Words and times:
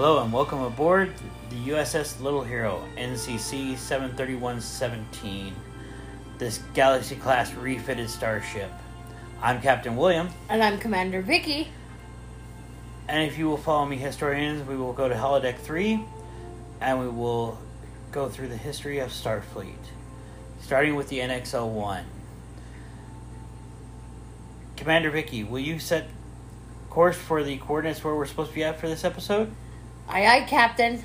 Hello 0.00 0.22
and 0.22 0.32
welcome 0.32 0.62
aboard 0.62 1.12
the 1.50 1.56
USS 1.70 2.20
Little 2.20 2.44
Hero, 2.44 2.84
NCC 2.96 3.76
73117, 3.76 5.52
this 6.38 6.60
Galaxy 6.72 7.16
class 7.16 7.52
refitted 7.54 8.08
starship. 8.08 8.70
I'm 9.42 9.60
Captain 9.60 9.96
William, 9.96 10.28
And 10.48 10.62
I'm 10.62 10.78
Commander 10.78 11.20
Vicky. 11.20 11.66
and 13.08 13.24
if 13.24 13.36
you 13.36 13.48
will 13.48 13.56
follow 13.56 13.86
me, 13.86 13.96
historians, 13.96 14.64
we 14.68 14.76
will 14.76 14.92
go 14.92 15.08
to 15.08 15.16
Holodeck 15.16 15.58
3 15.58 16.00
and 16.80 17.00
we 17.00 17.08
will 17.08 17.58
go 18.12 18.28
through 18.28 18.50
the 18.50 18.56
history 18.56 19.00
of 19.00 19.10
Starfleet, 19.10 19.88
starting 20.60 20.94
with 20.94 21.08
the 21.08 21.18
NXL 21.18 21.68
1. 21.70 22.04
Commander 24.76 25.10
Vicky, 25.10 25.42
will 25.42 25.58
you 25.58 25.80
set 25.80 26.06
course 26.88 27.16
for 27.16 27.42
the 27.42 27.56
coordinates 27.56 28.04
where 28.04 28.14
we're 28.14 28.26
supposed 28.26 28.50
to 28.50 28.54
be 28.54 28.62
at 28.62 28.78
for 28.78 28.86
this 28.88 29.02
episode? 29.02 29.50
Aye, 30.08 30.26
aye, 30.26 30.46
Captain. 30.46 31.02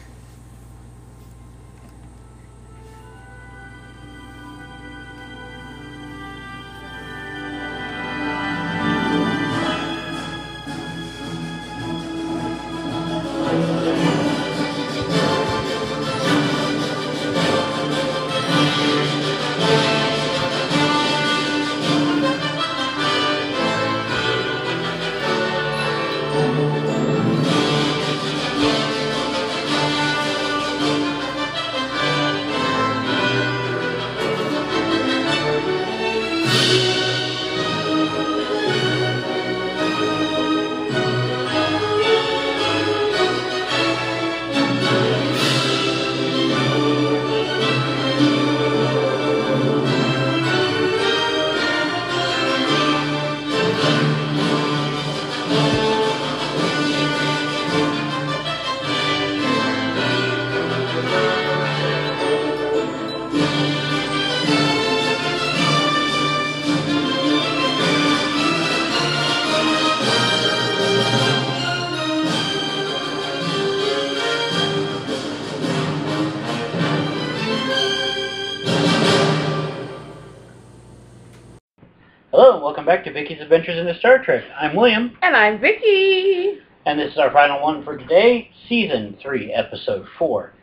Back 82.93 83.03
to 83.05 83.11
Vicky's 83.11 83.41
Adventures 83.41 83.79
into 83.79 83.97
Star 83.97 84.23
Trek. 84.23 84.43
I'm 84.55 84.75
William, 84.75 85.17
And 85.23 85.35
I'm 85.35 85.59
Vicky. 85.59 86.59
and 86.85 86.99
this 86.99 87.11
is 87.11 87.17
our 87.17 87.31
final 87.31 87.59
one 87.59 87.83
for 87.83 87.97
today, 87.97 88.51
Season 88.69 89.17
3, 89.19 89.51
Episode 89.51 90.05
4. 90.19 90.53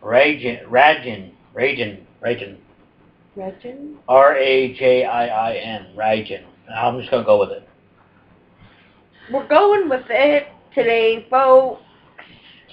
Rajin, 0.00 0.64
Rajin, 0.68 1.32
Rajin, 1.56 2.02
Rajin, 2.24 2.58
Regin? 3.34 3.96
R-A-J-I-I-N, 4.08 5.86
Rajin. 5.96 6.44
I'm 6.72 7.00
just 7.00 7.10
going 7.10 7.24
to 7.24 7.26
go 7.26 7.40
with 7.40 7.50
it. 7.50 7.68
We're 9.32 9.48
going 9.48 9.88
with 9.88 10.06
it 10.08 10.46
today, 10.72 11.26
folks. 11.28 11.82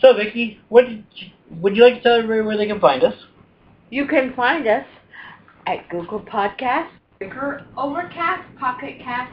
So, 0.02 0.14
Vicky, 0.16 0.60
what 0.70 0.86
did 0.86 1.04
you, 1.16 1.30
would 1.62 1.76
you 1.76 1.84
like 1.84 1.96
to 1.96 2.02
tell 2.04 2.14
everybody 2.20 2.46
where 2.46 2.58
they 2.58 2.68
can 2.68 2.80
find 2.80 3.04
us? 3.04 3.16
You 3.90 4.06
can 4.06 4.36
find 4.36 4.68
us 4.68 4.86
at 5.66 5.90
Google 5.90 6.20
Podcasts, 6.20 6.92
Breaker, 7.24 7.66
Overcast, 7.78 8.44
Pocket 8.60 9.00
Cast, 9.02 9.32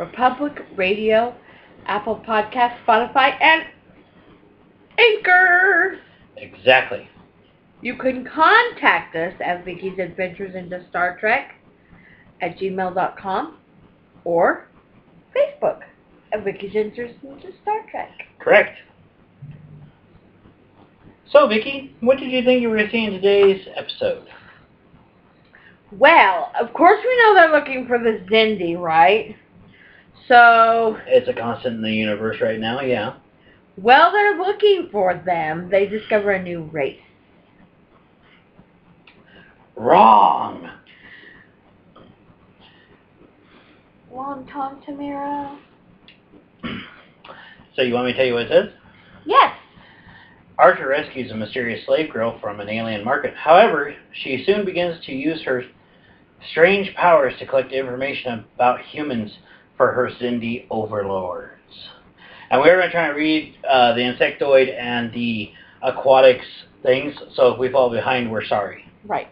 Republic 0.00 0.64
Radio, 0.76 1.32
Apple 1.86 2.20
Podcast, 2.26 2.84
Spotify, 2.84 3.40
and 3.40 3.62
Anchor. 4.98 6.00
Exactly. 6.36 7.08
You 7.80 7.96
can 7.96 8.24
contact 8.24 9.14
us 9.14 9.34
at 9.40 9.64
Vicky's 9.64 10.00
Adventures 10.00 10.56
into 10.56 10.84
Star 10.88 11.16
Trek 11.20 11.54
at 12.40 12.58
gmail.com 12.58 13.56
or 14.24 14.66
Facebook 15.36 15.82
at 16.32 16.42
Vicky's 16.42 16.74
Adventures 16.74 17.14
into 17.22 17.52
Star 17.62 17.86
Trek. 17.88 18.10
Correct. 18.40 18.76
So, 21.30 21.46
Vicky, 21.46 21.94
what 22.00 22.18
did 22.18 22.32
you 22.32 22.42
think 22.42 22.62
you 22.62 22.68
were 22.68 22.76
going 22.76 22.88
to 22.88 22.92
see 22.92 23.04
in 23.04 23.12
today's 23.12 23.64
episode? 23.76 24.26
Well, 25.98 26.50
of 26.58 26.72
course 26.72 26.98
we 27.04 27.16
know 27.18 27.34
they're 27.34 27.52
looking 27.52 27.86
for 27.86 27.98
the 27.98 28.24
Xindi, 28.30 28.78
right? 28.78 29.36
So, 30.26 30.98
It's 31.06 31.28
a 31.28 31.34
constant 31.34 31.76
in 31.76 31.82
the 31.82 31.92
universe 31.92 32.38
right 32.40 32.58
now, 32.58 32.80
yeah. 32.80 33.16
Well, 33.76 34.10
they're 34.10 34.38
looking 34.38 34.88
for 34.90 35.20
them, 35.24 35.68
they 35.70 35.86
discover 35.86 36.32
a 36.32 36.42
new 36.42 36.62
race. 36.72 37.00
Wrong. 39.76 40.70
Long 44.10 44.46
Tom 44.46 44.80
Tamara. 44.86 45.58
So, 47.74 47.82
you 47.82 47.94
want 47.94 48.06
me 48.06 48.12
to 48.12 48.16
tell 48.16 48.26
you 48.26 48.34
what 48.34 48.42
it 48.42 48.50
says? 48.50 48.68
Yes. 49.24 49.54
Archer 50.58 50.86
rescues 50.86 51.30
a 51.30 51.34
mysterious 51.34 51.84
slave 51.86 52.12
girl 52.12 52.38
from 52.38 52.60
an 52.60 52.68
alien 52.68 53.04
market. 53.04 53.34
However, 53.34 53.94
she 54.12 54.44
soon 54.46 54.64
begins 54.64 55.04
to 55.06 55.12
use 55.12 55.42
her 55.44 55.64
strange 56.50 56.94
powers 56.94 57.34
to 57.38 57.46
collect 57.46 57.72
information 57.72 58.44
about 58.54 58.80
humans 58.80 59.30
for 59.76 59.92
her 59.92 60.10
Xindi 60.20 60.66
overlords. 60.70 61.50
And 62.50 62.60
we're 62.60 62.76
going 62.76 62.88
to 62.88 62.92
try 62.92 63.06
and 63.08 63.16
read 63.16 63.56
uh, 63.68 63.94
the 63.94 64.00
insectoid 64.00 64.74
and 64.78 65.12
the 65.12 65.50
aquatics 65.82 66.44
things, 66.82 67.14
so 67.34 67.52
if 67.52 67.58
we 67.58 67.70
fall 67.70 67.90
behind, 67.90 68.30
we're 68.30 68.44
sorry. 68.44 68.84
Right. 69.06 69.28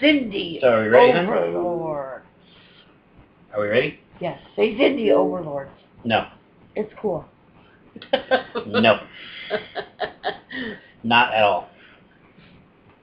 Xindi 0.00 0.60
So 0.60 0.68
are 0.68 0.82
we 0.82 0.88
ready, 0.88 1.12
hun? 1.12 1.26
Overlord. 1.26 2.22
Are 3.54 3.60
we 3.60 3.68
ready? 3.68 4.00
Yes, 4.20 4.40
say 4.56 4.74
Xindi 4.74 5.10
Overlords. 5.12 5.70
No. 6.04 6.28
It's 6.74 6.92
cool. 7.00 7.24
No. 8.66 9.06
Not 11.04 11.34
at 11.34 11.42
all. 11.42 11.68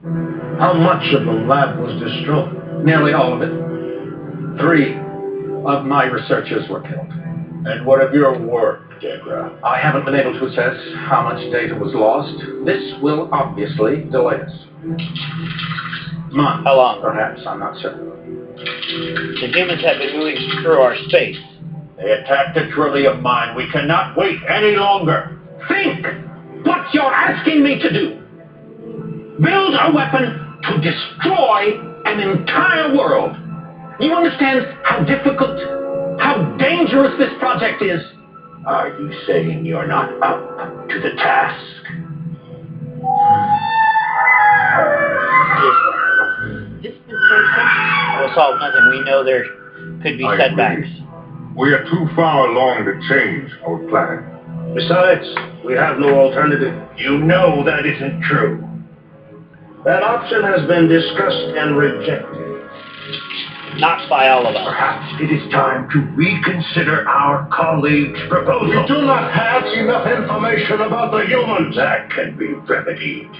How 0.02 0.72
much 0.72 1.12
of 1.14 1.26
the 1.26 1.32
lab 1.32 1.78
was 1.78 1.92
destroyed? 2.00 2.84
Nearly 2.84 3.12
all 3.12 3.34
of 3.34 3.42
it. 3.42 3.52
Three 4.58 4.96
of 4.96 5.84
my 5.84 6.04
researchers 6.04 6.68
were 6.70 6.80
killed. 6.80 7.06
And 7.66 7.84
what 7.84 8.00
of 8.00 8.14
your 8.14 8.38
work, 8.40 8.98
Degra? 9.02 9.62
I 9.62 9.78
haven't 9.78 10.06
been 10.06 10.14
able 10.14 10.32
to 10.32 10.46
assess 10.46 10.76
how 11.06 11.22
much 11.24 11.38
data 11.52 11.74
was 11.74 11.92
lost. 11.94 12.32
This 12.64 12.94
will 13.02 13.28
obviously 13.30 14.04
delay 14.10 14.36
us. 14.40 14.52
Months, 16.32 16.64
How 16.64 16.76
long? 16.76 17.02
perhaps, 17.02 17.42
I'm 17.46 17.58
not 17.60 17.76
certain. 17.82 18.08
The 18.56 19.48
humans 19.52 19.82
have 19.84 19.98
been 19.98 20.16
moving 20.18 20.36
through 20.62 20.80
our 20.80 20.96
space. 21.08 21.36
They 21.98 22.10
attacked 22.10 22.56
a 22.56 22.70
Trellium 22.74 23.20
mine. 23.20 23.54
We 23.54 23.70
cannot 23.70 24.16
wait 24.16 24.38
any 24.48 24.76
longer. 24.76 25.38
Think 25.68 26.06
what 26.64 26.94
you're 26.94 27.12
asking 27.12 27.62
me 27.62 27.78
to 27.80 27.92
do. 27.92 28.22
Build 29.40 29.74
a 29.74 29.92
weapon 29.94 30.58
to 30.64 30.80
destroy 30.80 31.80
an 32.04 32.20
entire 32.20 32.94
world. 32.96 33.36
You 34.00 34.12
understand 34.14 34.66
how 34.84 35.04
difficult, 35.04 35.58
how 36.20 36.56
dangerous 36.58 37.14
this 37.18 37.30
project 37.38 37.82
is? 37.82 38.00
Are 38.66 38.88
you 38.88 39.12
saying 39.26 39.64
you're 39.64 39.86
not 39.86 40.10
up 40.22 40.88
to 40.88 41.00
the 41.00 41.10
task? 41.16 41.86
Dispensation. 46.82 48.20
Will 48.20 48.32
solve 48.34 48.58
nothing. 48.60 48.88
We 48.90 49.04
know 49.04 49.24
there 49.24 49.44
could 50.02 50.16
be 50.18 50.24
I 50.24 50.36
setbacks. 50.36 50.86
agree. 50.88 51.06
We 51.56 51.72
are 51.72 51.84
too 51.84 52.06
far 52.16 52.48
along 52.48 52.84
to 52.86 52.92
change 53.08 53.50
our 53.66 53.78
plan. 53.88 54.74
Besides, 54.74 55.26
we 55.66 55.74
have 55.74 55.98
no 55.98 56.14
alternative. 56.18 56.74
You 56.96 57.18
know 57.18 57.64
that 57.64 57.84
isn't 57.86 58.22
true. 58.22 58.64
That 59.84 60.02
option 60.02 60.42
has 60.42 60.66
been 60.68 60.88
discussed 60.88 61.56
and 61.56 61.76
rejected. 61.76 62.46
not 63.78 64.08
by 64.10 64.28
all 64.28 64.46
of 64.46 64.54
us. 64.54 64.62
Perhaps 64.66 65.22
it 65.22 65.30
is 65.32 65.50
time 65.52 65.88
to 65.90 65.98
reconsider 66.16 67.08
our 67.08 67.48
colleague's 67.52 68.18
proposal. 68.28 68.68
We 68.68 68.86
do 68.88 69.02
not 69.06 69.32
have 69.32 69.64
enough 69.64 70.06
information 70.06 70.80
about 70.82 71.12
the 71.12 71.24
humans. 71.24 71.76
That 71.76 72.10
can 72.10 72.36
be 72.36 72.52
remedied. 72.52 73.30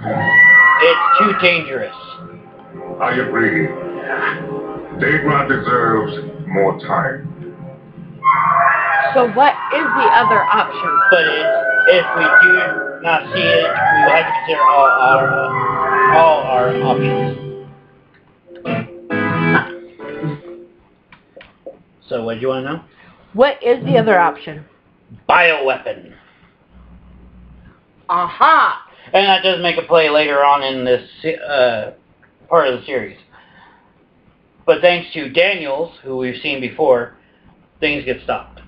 It's 0.00 1.18
too 1.18 1.32
dangerous. 1.42 1.96
I 3.02 3.20
agree. 3.20 3.66
Degra 4.96 5.48
deserves 5.48 6.12
more 6.48 6.78
time. 6.80 7.26
So 9.14 9.28
what 9.32 9.52
is 9.74 9.84
the 9.84 10.08
other 10.14 10.40
option? 10.40 10.92
But 11.10 11.24
it's, 11.26 11.79
if 11.92 12.06
we 12.16 12.24
do 12.42 13.00
not 13.02 13.34
see 13.34 13.42
it, 13.42 13.66
we 13.66 14.02
will 14.04 14.10
have 14.10 14.26
to 14.26 14.32
consider 14.38 14.62
all 14.62 14.86
our 14.86 15.26
uh, 15.34 16.16
all 16.16 16.38
our 16.42 16.82
options. 16.82 17.36
So, 22.08 22.24
what 22.24 22.34
do 22.34 22.40
you 22.40 22.48
want 22.48 22.66
to 22.66 22.72
know? 22.72 22.84
What 23.34 23.62
is 23.62 23.84
the 23.84 23.98
other 23.98 24.18
option? 24.18 24.64
Bioweapon, 25.28 26.14
Aha! 28.08 28.86
and 29.12 29.26
that 29.26 29.42
does 29.42 29.60
make 29.62 29.76
a 29.76 29.82
play 29.82 30.10
later 30.10 30.44
on 30.44 30.62
in 30.62 30.84
this 30.84 31.08
uh, 31.24 31.92
part 32.48 32.68
of 32.68 32.80
the 32.80 32.86
series. 32.86 33.18
But 34.66 34.80
thanks 34.80 35.12
to 35.14 35.28
Daniels, 35.30 35.92
who 36.02 36.16
we've 36.16 36.40
seen 36.42 36.60
before, 36.60 37.16
things 37.80 38.04
get 38.04 38.22
stopped. 38.22 38.60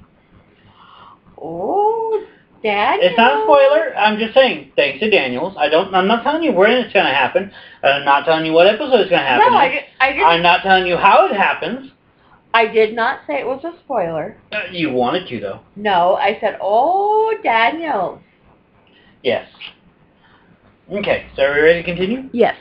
Oh, 1.41 2.25
Dad. 2.63 3.01
It's 3.03 3.17
not 3.19 3.41
a 3.41 3.43
spoiler. 3.43 3.97
I'm 3.97 4.19
just 4.19 4.35
saying, 4.35 4.73
thanks 4.77 5.01
to 5.01 5.11
Daniels. 5.11 5.55
I 5.59 5.69
don't. 5.69 5.93
I'm 5.95 6.07
not 6.07 6.23
telling 6.23 6.43
you 6.43 6.53
when 6.53 6.71
it's 6.71 6.93
going 6.93 7.07
to 7.07 7.13
happen. 7.13 7.51
I'm 7.83 8.05
not 8.05 8.25
telling 8.25 8.47
you 8.47 8.53
what 8.53 8.67
episode 8.69 9.01
it's 9.01 9.11
going 9.11 9.23
to 9.23 9.27
happen. 9.27 9.53
No, 9.53 9.59
I. 9.59 9.85
I 10.01 10.13
didn't. 10.13 10.27
I'm 10.27 10.43
not 10.43 10.63
telling 10.63 10.87
you 10.87 10.97
how 10.97 11.27
it 11.27 11.35
happens. 11.37 11.91
I 12.55 12.67
did 12.67 12.95
not 12.95 13.21
say 13.27 13.41
it 13.41 13.47
was 13.47 13.65
a 13.65 13.73
spoiler. 13.83 14.37
Uh, 14.53 14.65
you 14.71 14.93
wanted 14.93 15.27
to, 15.29 15.41
though. 15.41 15.61
No, 15.75 16.17
I 16.17 16.39
said, 16.41 16.59
oh, 16.61 17.35
Daniels. 17.43 18.21
Yes. 19.23 19.49
Okay. 20.91 21.27
So 21.35 21.43
are 21.45 21.55
we 21.55 21.61
ready 21.61 21.83
to 21.83 21.85
continue? 21.85 22.29
Yes. 22.33 22.57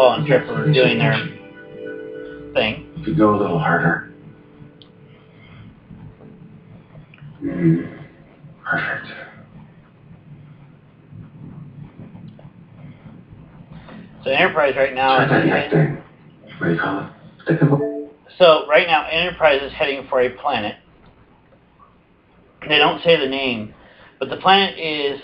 T'Pol 0.00 0.18
and 0.18 0.26
Trip 0.26 0.48
are 0.48 0.72
doing 0.72 0.98
their 0.98 1.39
thing. 2.60 2.92
If 2.98 3.06
you 3.06 3.14
go 3.16 3.34
a 3.34 3.38
little 3.38 3.58
harder. 3.58 4.12
Mm, 7.42 8.04
perfect. 8.62 9.06
So 14.24 14.30
Enterprise 14.30 14.74
right 14.76 14.94
now. 14.94 15.22
Is. 15.22 15.30
What 16.58 16.66
do 16.66 16.72
you 16.74 16.78
call 16.78 17.00
it? 17.00 17.12
Stick 17.44 17.62
a- 17.62 18.08
so 18.38 18.66
right 18.68 18.86
now, 18.86 19.06
Enterprise 19.06 19.62
is 19.62 19.72
heading 19.72 20.06
for 20.08 20.20
a 20.20 20.28
planet. 20.30 20.76
They 22.68 22.76
don't 22.76 23.02
say 23.02 23.18
the 23.18 23.26
name, 23.28 23.74
but 24.18 24.28
the 24.28 24.36
planet 24.36 24.78
is 24.78 25.20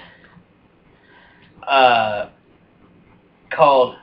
uh, 1.68 2.30
called 3.50 3.96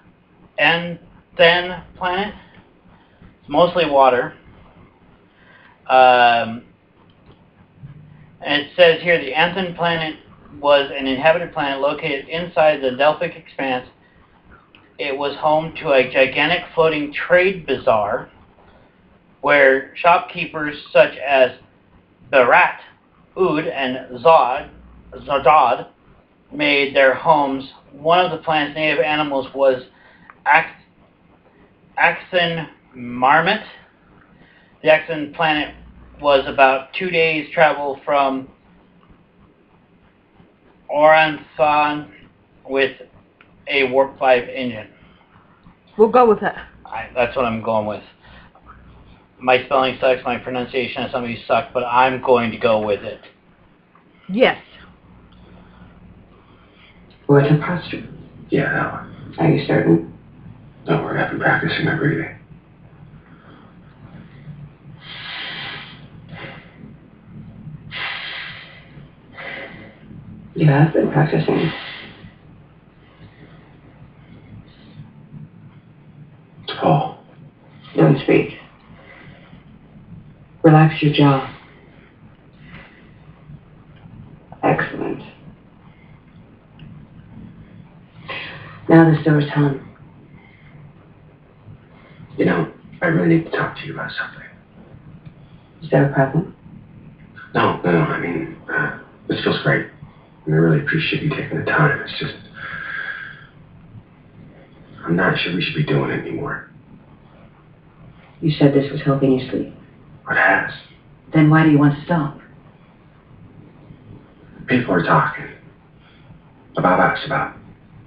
Anthen 0.60 1.84
Planet. 1.98 2.36
It's 3.44 3.50
mostly 3.50 3.90
water. 3.90 4.36
Um, 5.90 6.64
and 8.40 8.62
it 8.62 8.72
says 8.78 9.02
here 9.02 9.20
the 9.20 9.34
Anthen 9.34 9.76
Planet 9.76 10.16
was 10.62 10.90
an 10.98 11.08
inhabited 11.08 11.52
planet 11.52 11.82
located 11.82 12.30
inside 12.30 12.82
the 12.82 12.92
Delphic 12.92 13.36
Expanse. 13.36 13.90
It 14.98 15.18
was 15.18 15.36
home 15.40 15.76
to 15.82 15.92
a 15.92 16.10
gigantic 16.10 16.62
floating 16.74 17.14
trade 17.14 17.66
bazaar 17.66 18.30
where 19.42 19.94
shopkeepers 19.98 20.78
such 20.94 21.18
as 21.18 21.52
B'rat, 22.32 22.78
Ood, 23.38 23.68
and 23.68 24.22
Zod, 24.24 24.70
Zodod 25.28 25.88
made 26.50 26.96
their 26.96 27.14
homes. 27.14 27.70
One 27.92 28.24
of 28.24 28.32
the 28.32 28.38
planet's 28.38 28.76
native 28.78 29.04
animals 29.04 29.54
was 29.54 29.84
Ax- 30.46 30.82
Axon 31.98 32.70
marmot. 32.96 33.62
The 34.82 34.92
Axon 34.92 35.34
planet 35.34 35.76
was 36.22 36.46
about 36.48 36.94
two 36.94 37.10
days 37.10 37.50
travel 37.54 38.00
from 38.06 38.50
Oranthan 40.94 42.10
with 42.68 43.02
a 43.68 43.90
Warp 43.90 44.18
5 44.20 44.50
engine. 44.50 44.90
We'll 45.98 46.10
go 46.10 46.28
with 46.28 46.44
it. 46.44 46.54
I, 46.86 47.10
that's 47.16 47.36
what 47.36 47.46
I'm 47.46 47.62
going 47.62 47.88
with. 47.88 48.04
My 49.40 49.66
spelling 49.66 49.98
sucks, 50.00 50.24
my 50.24 50.38
pronunciation 50.38 51.04
of 51.04 51.12
some 51.12 51.24
of 51.24 51.30
you 51.30 51.38
suck, 51.48 51.70
but 51.74 51.84
I'm 51.84 52.22
going 52.22 52.52
to 52.52 52.58
go 52.58 52.86
with 52.86 53.04
it. 53.04 53.20
Yes. 54.30 54.62
What's 57.28 57.50
a 57.52 57.58
posture? 57.58 58.08
Yeah, 58.50 58.72
that 58.74 58.94
one. 58.94 59.36
Are 59.40 59.50
you 59.50 59.66
certain? 59.66 60.14
No, 60.88 61.02
we're 61.04 61.18
having 61.18 61.40
practicing 61.40 61.86
my 61.86 61.96
breathing. 61.96 62.38
You 70.56 70.68
have 70.68 70.94
been 70.94 71.12
practicing. 71.12 71.72
T'Pol. 76.68 77.18
Don't 77.96 78.20
speak. 78.20 78.60
Relax 80.64 81.02
your 81.02 81.12
jaw. 81.12 81.50
Excellent. 84.62 85.22
Now 88.90 89.10
the 89.12 89.20
store's 89.22 89.50
home. 89.50 89.90
You 92.38 92.46
know, 92.46 92.72
I 93.02 93.08
really 93.08 93.38
need 93.38 93.46
to 93.46 93.52
talk 93.52 93.76
to 93.78 93.86
you 93.86 93.94
about 93.94 94.12
something. 94.12 94.50
Is 95.82 95.90
there 95.90 96.06
a 96.06 96.14
problem? 96.14 96.56
No, 97.56 97.82
no, 97.84 97.92
no. 97.92 98.00
I 98.00 98.20
mean, 98.20 98.56
uh, 98.72 99.00
this 99.28 99.44
feels 99.44 99.60
great. 99.64 99.88
And 100.46 100.56
I 100.56 100.58
really 100.58 100.82
appreciate 100.82 101.24
you 101.24 101.30
taking 101.30 101.60
the 101.60 101.66
time. 101.66 102.02
It's 102.02 102.20
just, 102.20 102.36
I'm 105.06 105.16
not 105.16 105.38
sure 105.40 105.56
we 105.56 105.62
should 105.62 105.76
be 105.76 105.86
doing 105.86 106.12
it 106.12 106.20
anymore. 106.20 106.70
You 108.42 108.52
said 108.52 108.74
this 108.74 108.92
was 108.92 109.02
helping 109.02 109.40
you 109.40 109.50
sleep. 109.50 109.74
What 110.26 110.38
has? 110.38 110.72
Then 111.34 111.50
why 111.50 111.64
do 111.64 111.72
you 111.72 111.80
want 111.80 111.98
to 111.98 112.06
stop? 112.06 112.40
People 114.68 114.94
are 114.94 115.04
talking 115.04 115.50
about 116.78 117.00
us, 117.00 117.20
about 117.26 117.56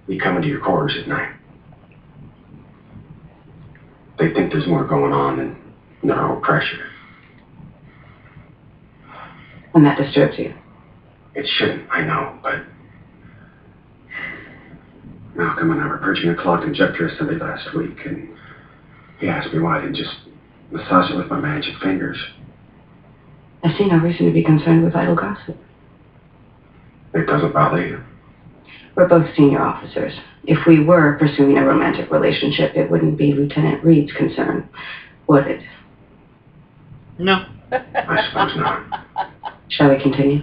me 0.08 0.18
coming 0.18 0.42
to 0.42 0.48
your 0.48 0.60
quarters 0.60 0.96
at 1.00 1.08
night. 1.08 1.32
They 4.18 4.32
think 4.32 4.52
there's 4.52 4.66
more 4.66 4.84
going 4.84 5.12
on 5.12 5.36
than 5.36 5.74
no 6.02 6.40
pressure. 6.42 6.90
And 9.74 9.84
that 9.84 9.98
disturbs 9.98 10.38
you. 10.38 10.54
It 11.36 11.46
shouldn't, 11.58 11.86
I 11.90 12.00
know, 12.00 12.38
but 12.42 12.62
Malcolm 15.34 15.70
and 15.70 15.82
I 15.82 15.86
were 15.86 15.98
purging 15.98 16.30
a 16.30 16.34
clogged 16.34 16.64
injector 16.64 17.08
assembly 17.08 17.36
last 17.36 17.74
week, 17.74 17.98
and 18.06 18.34
he 19.20 19.28
asked 19.28 19.52
me 19.52 19.60
why 19.60 19.78
I 19.78 19.80
didn't 19.82 19.96
just 19.96 20.16
massage 20.70 21.10
it 21.10 21.16
with 21.16 21.28
my 21.28 21.38
magic 21.38 21.74
fingers. 21.82 22.16
I 23.62 23.76
see 23.76 23.84
no 23.84 23.98
reason 23.98 24.24
to 24.24 24.32
be 24.32 24.42
concerned 24.42 24.82
with 24.82 24.96
idle 24.96 25.14
gossip. 25.14 25.58
It 27.12 27.26
doesn't 27.26 27.52
bother 27.52 27.86
you. 27.86 28.02
We're 28.94 29.06
both 29.06 29.26
senior 29.36 29.60
officers. 29.60 30.14
If 30.44 30.66
we 30.66 30.82
were 30.82 31.18
pursuing 31.18 31.58
a 31.58 31.66
romantic 31.66 32.10
relationship, 32.10 32.74
it 32.74 32.90
wouldn't 32.90 33.18
be 33.18 33.34
Lieutenant 33.34 33.84
Reed's 33.84 34.12
concern, 34.12 34.66
would 35.26 35.46
it? 35.46 35.62
No. 37.18 37.44
I 37.70 38.26
suppose 38.28 38.56
not. 38.56 39.04
Shall 39.68 39.90
we 39.90 40.00
continue? 40.00 40.42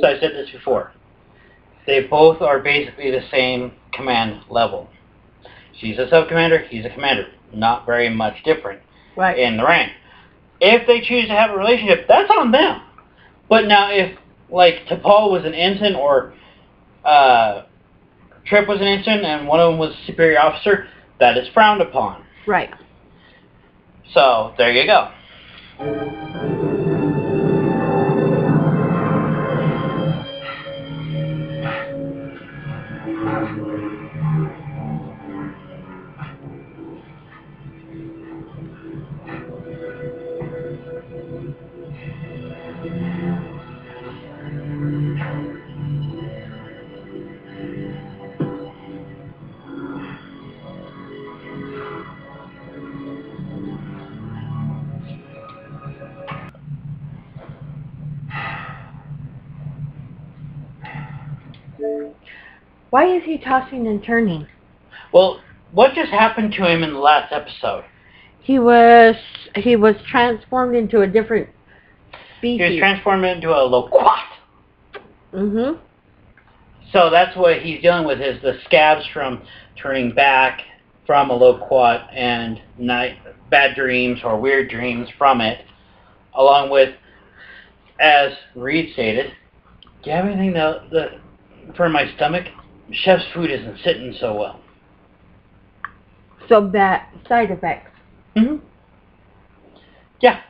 So 0.00 0.06
I 0.06 0.18
said 0.20 0.32
this 0.32 0.50
before. 0.50 0.92
They 1.86 2.02
both 2.02 2.42
are 2.42 2.58
basically 2.58 3.10
the 3.10 3.22
same 3.30 3.72
command 3.92 4.42
level. 4.50 4.88
She's 5.78 5.98
a 5.98 6.08
sub-commander, 6.08 6.66
he's 6.68 6.84
a 6.84 6.90
commander. 6.90 7.28
Not 7.52 7.86
very 7.86 8.08
much 8.08 8.42
different 8.44 8.80
Right. 9.16 9.38
in 9.38 9.56
the 9.56 9.64
rank. 9.64 9.92
If 10.60 10.86
they 10.86 11.00
choose 11.00 11.28
to 11.28 11.34
have 11.34 11.50
a 11.50 11.56
relationship, 11.56 12.06
that's 12.08 12.30
on 12.30 12.50
them. 12.50 12.82
But 13.48 13.66
now 13.66 13.90
if, 13.90 14.18
like, 14.50 14.86
T'Pol 14.88 15.30
was 15.30 15.44
an 15.44 15.54
ensign 15.54 15.94
or 15.94 16.34
uh, 17.04 17.62
Trip 18.46 18.66
was 18.68 18.80
an 18.80 18.86
ensign 18.86 19.24
and 19.24 19.46
one 19.46 19.60
of 19.60 19.70
them 19.70 19.78
was 19.78 19.90
a 19.90 20.06
superior 20.06 20.40
officer, 20.40 20.88
that 21.20 21.36
is 21.36 21.48
frowned 21.54 21.80
upon. 21.82 22.24
Right. 22.46 22.70
So, 24.12 24.54
there 24.58 24.72
you 24.72 24.86
go. 24.86 26.75
Why 62.96 63.14
is 63.14 63.24
he 63.24 63.36
tossing 63.36 63.86
and 63.88 64.02
turning? 64.02 64.46
Well, 65.12 65.42
what 65.72 65.92
just 65.92 66.10
happened 66.10 66.54
to 66.54 66.66
him 66.66 66.82
in 66.82 66.94
the 66.94 66.98
last 66.98 67.30
episode? 67.30 67.84
He 68.40 68.58
was 68.58 69.14
he 69.54 69.76
was 69.76 69.96
transformed 70.08 70.74
into 70.74 71.02
a 71.02 71.06
different 71.06 71.50
species. 72.38 72.58
He 72.58 72.70
was 72.70 72.78
transformed 72.78 73.26
into 73.26 73.50
a 73.50 73.60
loquat. 73.60 74.24
mhm. 75.30 75.78
So 76.90 77.10
that's 77.10 77.36
what 77.36 77.60
he's 77.60 77.82
dealing 77.82 78.06
with 78.06 78.22
is 78.22 78.40
the 78.40 78.58
scabs 78.64 79.06
from 79.12 79.42
turning 79.76 80.14
back 80.14 80.62
from 81.04 81.28
a 81.28 81.34
loquat 81.34 82.08
and 82.14 82.62
night 82.78 83.18
bad 83.50 83.76
dreams 83.76 84.20
or 84.24 84.40
weird 84.40 84.70
dreams 84.70 85.06
from 85.18 85.42
it, 85.42 85.66
along 86.32 86.70
with, 86.70 86.94
as 88.00 88.32
Reed 88.54 88.94
stated, 88.94 89.34
do 90.02 90.08
you 90.08 90.16
have 90.16 90.24
anything 90.24 90.54
to, 90.54 90.82
the, 90.90 91.74
for 91.76 91.90
my 91.90 92.10
stomach? 92.16 92.46
Chef's 92.92 93.24
food 93.34 93.50
isn't 93.50 93.78
sitting 93.84 94.14
so 94.20 94.34
well. 94.34 94.60
So 96.48 96.60
bad 96.60 97.06
side 97.28 97.50
effects. 97.50 97.90
Mm-hmm. 98.36 98.64
Yeah, 100.20 100.40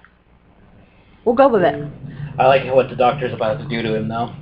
We'll 1.27 1.35
go 1.35 1.49
with 1.49 1.63
it. 1.63 1.75
I 2.39 2.47
like 2.47 2.73
what 2.73 2.89
the 2.89 2.95
doctor's 2.95 3.35
about 3.35 3.59
to 3.59 3.67
do 3.69 3.83
to 3.83 3.97
him, 3.97 4.07
though. 4.07 4.33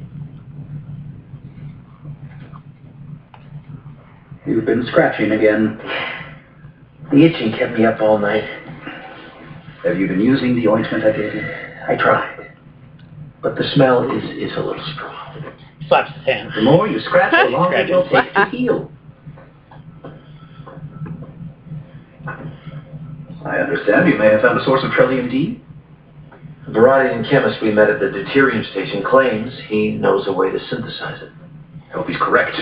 You've 4.47 4.67
been 4.67 4.85
scratching 4.89 5.33
again. 5.33 5.79
The 7.11 7.25
itching 7.25 7.53
kept 7.53 7.79
me 7.79 7.87
up 7.87 8.03
all 8.03 8.19
night. 8.19 8.45
Have 9.83 9.99
you 9.99 10.07
been 10.07 10.21
using 10.21 10.57
the 10.57 10.69
ointment 10.69 11.05
I 11.05 11.13
gave 11.13 11.35
you? 11.35 11.43
I 11.89 11.97
tried. 11.97 12.53
But 13.43 13.57
the 13.57 13.65
smell 13.75 14.05
is, 14.15 14.25
is 14.37 14.55
a 14.55 14.61
little 14.61 14.85
strong. 14.95 15.24
Slaps 15.88 16.14
his 16.14 16.25
hand. 16.25 16.53
The 16.55 16.62
more 16.62 16.88
you 16.88 17.00
scratch, 17.00 17.33
the 17.33 17.50
longer 17.57 17.76
it 17.76 17.91
will 17.91 18.09
take 18.09 18.33
to 18.35 18.45
heal. 18.47 18.91
I 23.45 23.59
understand 23.59 24.09
you 24.09 24.17
may 24.17 24.31
have 24.31 24.41
found 24.41 24.59
a 24.59 24.64
source 24.64 24.83
of 24.83 24.91
Trellium 24.93 25.31
D. 25.31 25.61
The 26.67 26.73
Baradian 26.73 27.29
chemist 27.29 27.61
we 27.61 27.71
met 27.71 27.91
at 27.91 28.00
the 28.00 28.07
deuterium 28.07 28.69
station 28.71 29.05
claims 29.05 29.53
he 29.69 29.91
knows 29.91 30.26
a 30.26 30.33
way 30.33 30.50
to 30.50 30.59
synthesize 30.71 31.21
it. 31.21 31.31
I 31.91 31.93
hope 31.93 32.09
he's 32.09 32.17
correct. 32.17 32.57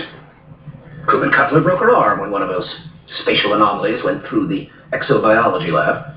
Crewman 1.07 1.31
Cutler 1.31 1.61
broke 1.61 1.79
her 1.79 1.95
arm 1.95 2.19
when 2.19 2.31
one 2.31 2.41
of 2.41 2.49
those 2.49 2.67
spatial 3.21 3.53
anomalies 3.53 4.03
went 4.03 4.25
through 4.27 4.47
the 4.47 4.67
exobiology 4.91 5.71
lab. 5.71 6.13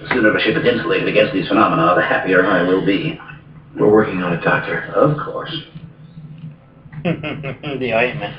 The 0.00 0.08
sooner 0.10 0.32
the 0.32 0.40
ship 0.40 0.56
is 0.56 0.64
insulated 0.64 1.08
against 1.08 1.32
these 1.34 1.48
phenomena, 1.48 1.94
the 1.96 2.02
happier 2.02 2.46
I 2.46 2.62
will 2.62 2.86
be. 2.86 3.18
We're 3.76 3.90
working 3.90 4.22
on 4.22 4.32
it, 4.32 4.42
Doctor. 4.42 4.84
Of 4.94 5.18
course. 5.18 5.54
The 7.04 7.92
ointment. 7.94 8.34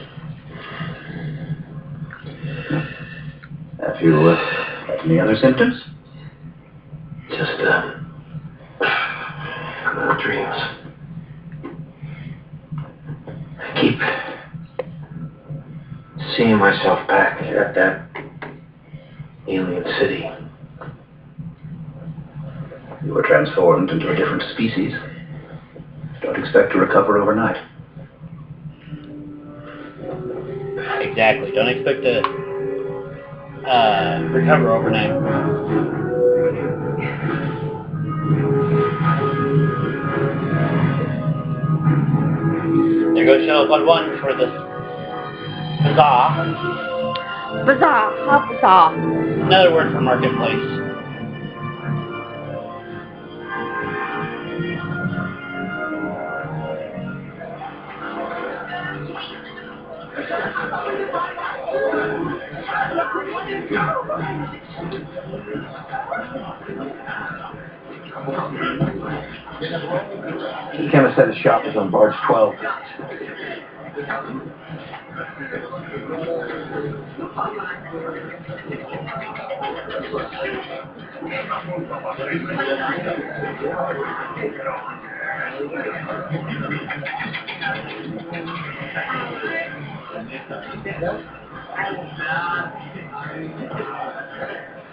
Have 3.79 4.01
you 4.01 4.15
uh, 4.15 4.35
had 4.87 4.99
any 5.05 5.19
other 5.19 5.35
symptoms? 5.35 5.83
Just, 7.29 7.61
uh, 7.61 7.93
little 9.95 10.17
dreams. 10.19 10.55
I 13.59 13.79
keep 13.79 13.99
seeing 16.35 16.57
myself 16.57 17.07
back 17.07 17.43
at 17.43 17.75
that 17.75 18.09
alien 19.47 19.83
city. 19.99 20.27
You 23.05 23.13
were 23.13 23.21
transformed 23.21 23.91
into 23.91 24.09
a 24.09 24.15
different 24.15 24.41
species. 24.53 24.91
Don't 26.23 26.35
expect 26.35 26.71
to 26.71 26.79
recover 26.79 27.19
overnight. 27.19 27.57
Exactly. 31.15 31.51
Don't 31.51 31.69
expect 31.69 32.03
to 32.03 32.19
uh, 33.65 34.19
recover 34.33 34.69
overnight. 34.71 35.15
There 43.15 43.25
goes 43.25 43.47
Shuttle 43.47 43.67
Pod 43.69 43.85
1 43.85 44.19
for 44.19 44.35
this 44.35 44.51
bazaar. 45.87 46.35
Bazaar, 47.65 48.11
How 48.27 48.51
bizarre. 48.51 48.93
Another 48.93 49.73
word 49.73 49.93
for 49.93 50.01
marketplace. 50.01 50.84
The 63.67 63.77
chemist 70.91 71.15
said 71.15 71.29
his 71.29 71.37
shop 71.37 71.65
is 71.65 71.75
on 71.75 71.89
barge 71.89 72.13
12. 72.27 72.55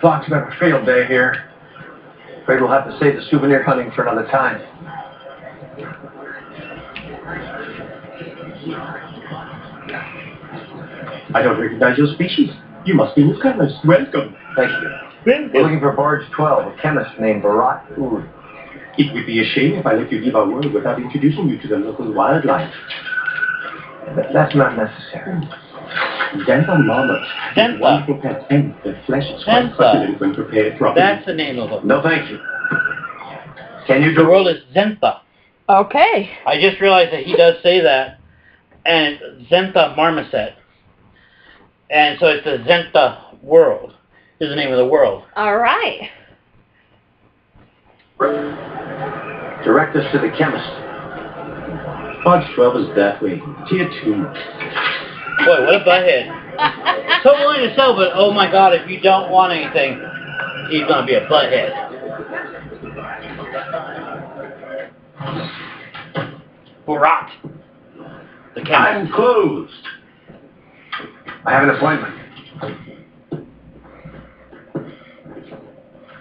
A 0.05 0.57
field 0.59 0.85
day 0.87 1.07
here. 1.07 1.45
Afraid 2.43 2.61
we'll 2.61 2.71
have 2.71 2.87
to 2.87 2.99
save 2.99 3.15
the 3.17 3.23
souvenir 3.31 3.63
hunting 3.63 3.91
for 3.95 4.03
another 4.07 4.27
time. 4.29 4.61
I 11.35 11.43
don't 11.43 11.59
recognize 11.61 11.99
your 11.99 12.09
species. 12.15 12.51
You 12.85 12.95
must 12.95 13.15
be 13.17 13.25
Miss 13.25 13.41
Chemist. 13.43 13.77
Welcome. 13.85 14.35
Thank 14.57 14.71
you. 14.83 14.91
We're 15.55 15.63
looking 15.63 15.81
for 15.81 15.93
barge 15.93 16.29
12, 16.37 16.73
a 16.75 16.83
chemist 16.83 17.11
named 17.21 17.43
B'rat. 17.43 17.83
It 18.99 19.15
would 19.15 19.27
be 19.27 19.41
a 19.41 19.45
shame 19.55 19.75
if 19.75 19.87
I 19.87 19.95
let 19.95 20.11
you 20.13 20.21
leave 20.21 20.35
our 20.35 20.49
world 20.49 20.73
without 20.73 21.01
introducing 21.01 21.49
you 21.49 21.59
to 21.63 21.69
the 21.69 21.77
local 21.77 22.13
wildlife. 22.13 22.73
Th- 24.15 24.27
That's 24.33 24.55
not 24.55 24.77
necessary. 24.77 25.49
Xantha 26.47 26.85
marmot. 26.85 27.23
Xantha. 27.55 27.81
Wonderful 27.81 28.21
pet, 28.23 28.49
the 28.49 28.99
flesh 29.07 29.25
is 29.25 29.45
quite 29.45 29.65
Xantha. 29.65 29.77
succulent 29.77 30.21
when 30.21 30.35
prepared 30.35 30.79
properly. 30.79 31.01
That's 31.01 31.27
the 31.27 31.35
name 31.35 31.59
of 31.59 31.71
it. 31.73 31.85
No, 31.85 32.03
thank 32.03 32.31
you. 32.31 32.39
Can 33.87 34.03
you 34.03 34.11
do... 34.11 34.23
The 34.23 34.25
do 34.25 34.29
world 34.29 34.49
is 34.49 34.63
Zentha. 34.75 35.21
Okay. 35.69 36.31
I 36.47 36.61
just 36.61 36.81
realized 36.81 37.13
that 37.13 37.25
he 37.25 37.37
does 37.37 37.63
say 37.63 37.81
that, 37.83 38.19
and 38.85 39.19
it's 39.21 39.51
Zentha 39.51 39.97
Marmoset. 39.97 40.55
And 41.91 42.19
so 42.19 42.27
it's 42.27 42.45
the 42.45 42.59
Zentha 42.69 43.43
world, 43.43 43.95
is 44.41 44.49
the 44.49 44.57
name 44.57 44.73
of 44.73 44.79
the 44.79 44.87
world. 44.87 45.25
All 45.37 45.57
right. 45.57 46.11
Direct 49.65 49.97
us 49.97 50.11
to 50.13 50.19
the 50.19 50.31
chemist. 50.37 50.71
Barge 52.25 52.47
12 52.55 52.77
is 52.77 52.97
that 52.97 53.21
way. 53.23 53.41
Tier 53.69 53.89
2. 54.05 54.27
Boy, 55.39 55.65
what 55.65 55.75
a 55.75 55.85
butthead. 55.85 56.39
So 57.23 57.33
willing 57.39 57.69
to 57.69 57.75
sell, 57.77 57.95
but 57.95 58.11
oh 58.15 58.33
my 58.33 58.51
god, 58.51 58.75
if 58.75 58.91
you 58.91 59.01
don't 59.01 59.31
want 59.31 59.53
anything, 59.53 60.03
he's 60.71 60.83
gonna 60.89 61.07
be 61.07 61.15
a 61.15 61.25
butthead. 61.29 61.71
B'rat. 66.85 67.31
The 68.55 68.63
chemist. 68.63 68.75
I'm 68.75 69.13
closed. 69.13 69.73
I 71.45 71.53
have 71.53 71.63
an 71.69 71.71
appointment. 71.71 72.15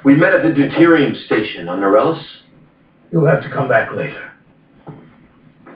We 0.06 0.16
met 0.16 0.34
at 0.34 0.44
the 0.44 0.50
deuterium 0.50 1.26
station 1.26 1.68
on 1.68 1.80
Norellis. 1.80 2.24
You'll 3.12 3.28
have 3.28 3.42
to 3.44 3.50
come 3.50 3.68
back 3.68 3.92
later. 3.92 4.32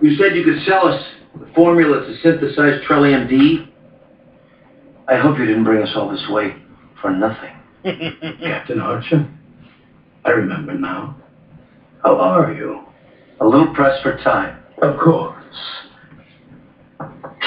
You 0.01 0.15
said 0.17 0.35
you 0.35 0.43
could 0.43 0.63
sell 0.67 0.87
us 0.87 1.03
the 1.39 1.47
formula 1.53 2.05
to 2.05 2.17
synthesize 2.21 2.81
Trellium 2.87 3.29
D. 3.29 3.67
I 5.07 5.17
hope 5.17 5.37
you 5.37 5.45
didn't 5.45 5.63
bring 5.63 5.83
us 5.83 5.91
all 5.95 6.09
this 6.09 6.25
way 6.29 6.55
for 7.01 7.11
nothing. 7.11 7.55
Captain 8.41 8.79
Archer, 8.79 9.29
I 10.23 10.31
remember 10.31 10.73
now. 10.73 11.17
How 12.03 12.17
are 12.17 12.53
you? 12.53 12.83
A 13.41 13.45
little 13.45 13.73
pressed 13.73 14.01
for 14.01 14.17
time. 14.17 14.63
Of 14.81 14.99
course. 14.99 15.35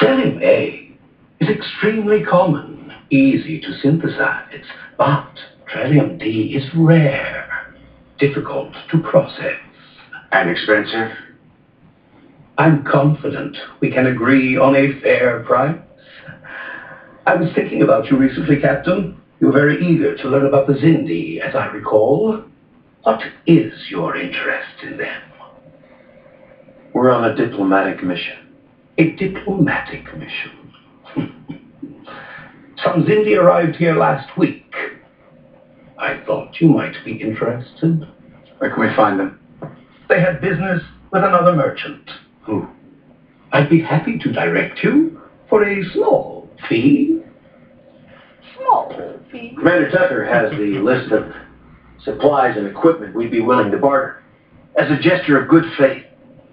Trellium 0.01 0.43
A 0.43 0.97
is 1.41 1.49
extremely 1.49 2.25
common, 2.25 2.93
easy 3.11 3.61
to 3.61 3.79
synthesize, 3.81 4.65
but 4.97 5.31
Trellium 5.73 6.19
D 6.19 6.55
is 6.55 6.65
rare, 6.77 7.75
difficult 8.19 8.75
to 8.91 8.99
process. 8.99 9.57
And 10.31 10.51
expensive? 10.51 11.11
I'm 12.59 12.83
confident 12.83 13.57
we 13.81 13.89
can 13.89 14.09
agree 14.09 14.57
on 14.57 14.75
a 14.75 15.01
fair 15.01 15.45
price. 15.45 15.79
I 17.25 17.37
was 17.37 17.51
thinking 17.55 17.83
about 17.83 18.11
you 18.11 18.17
recently, 18.17 18.61
Captain. 18.61 19.17
You 19.39 19.47
were 19.47 19.53
very 19.53 19.81
eager 19.87 20.17
to 20.17 20.29
learn 20.29 20.45
about 20.45 20.67
the 20.67 20.73
Xindi, 20.73 21.39
as 21.41 21.55
I 21.55 21.67
recall. 21.67 22.43
What 23.05 23.23
is 23.47 23.73
your 23.89 24.17
interest 24.17 24.83
in 24.83 24.97
them? 24.97 25.23
We're 26.93 27.11
on 27.11 27.31
a 27.31 27.37
diplomatic 27.37 28.03
mission. 28.03 28.57
A 28.99 29.13
diplomatic 29.13 30.13
mission. 30.17 30.75
Some 32.83 33.05
Xindi 33.05 33.41
arrived 33.41 33.77
here 33.77 33.95
last 33.95 34.37
week. 34.37 34.75
I 35.97 36.21
thought 36.27 36.61
you 36.61 36.71
might 36.71 36.97
be 37.05 37.13
interested. 37.13 38.05
Where 38.59 38.75
can 38.75 38.81
we 38.81 38.97
find 38.97 39.21
them? 39.21 39.39
They 40.09 40.21
had 40.21 40.41
business 40.41 40.83
with 41.13 41.23
another 41.23 41.55
merchant. 41.55 42.11
Who? 42.49 42.67
I'd 43.53 43.69
be 43.69 43.83
happy 43.83 44.19
to 44.19 44.33
direct 44.33 44.83
you 44.83 45.21
for 45.51 45.63
a 45.69 45.85
small 45.93 46.49
fee. 46.67 47.21
Small 48.57 48.91
fee. 49.31 49.53
Commander 49.55 49.91
Tucker 49.91 50.25
has 50.25 50.51
the 50.53 50.79
list 50.79 51.13
of 51.13 51.31
supplies 52.05 52.57
and 52.57 52.67
equipment 52.67 53.15
we'd 53.15 53.31
be 53.31 53.43
willing 53.43 53.71
to 53.71 53.77
barter. 53.77 54.23
As 54.81 54.91
a 54.91 54.99
gesture 54.99 55.39
of 55.39 55.51
good 55.51 55.65
faith, 55.77 56.05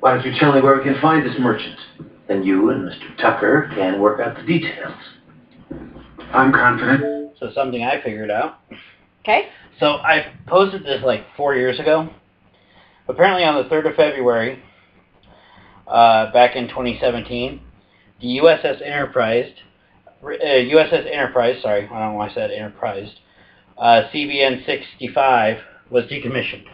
why 0.01 0.13
don't 0.13 0.25
you 0.25 0.37
tell 0.37 0.53
me 0.53 0.61
where 0.61 0.77
we 0.77 0.83
can 0.83 0.99
find 1.01 1.25
this 1.25 1.35
merchant? 1.39 1.79
Then 2.27 2.43
you 2.43 2.71
and 2.71 2.81
Mr. 2.81 3.15
Tucker 3.21 3.71
can 3.73 4.01
work 4.01 4.19
out 4.19 4.35
the 4.35 4.43
details. 4.43 4.95
I'm 6.33 6.51
confident. 6.51 7.37
So 7.39 7.51
something 7.55 7.83
I 7.83 8.01
figured 8.03 8.31
out. 8.31 8.59
Okay. 9.21 9.47
So 9.79 9.85
I 9.85 10.33
posted 10.45 10.83
this 10.83 11.01
like 11.05 11.23
four 11.37 11.55
years 11.55 11.79
ago. 11.79 12.09
Apparently 13.07 13.45
on 13.45 13.63
the 13.63 13.69
3rd 13.69 13.91
of 13.91 13.95
February, 13.95 14.61
uh, 15.88 16.32
back 16.32 16.56
in 16.56 16.68
2017, 16.68 17.62
the 18.22 18.27
USS 18.39 18.82
Enterprise, 18.82 19.51
uh, 20.24 20.27
USS 20.27 21.12
Enterprise, 21.12 21.62
sorry, 21.62 21.86
I 21.86 21.88
don't 21.88 22.12
know 22.12 22.13
why 22.13 22.30
I 22.30 22.34
said 22.34 22.51
Enterprise, 22.51 23.10
uh, 23.77 24.04
CVN 24.13 24.65
65 24.65 25.58
was 25.89 26.06
decommissioned. 26.06 26.65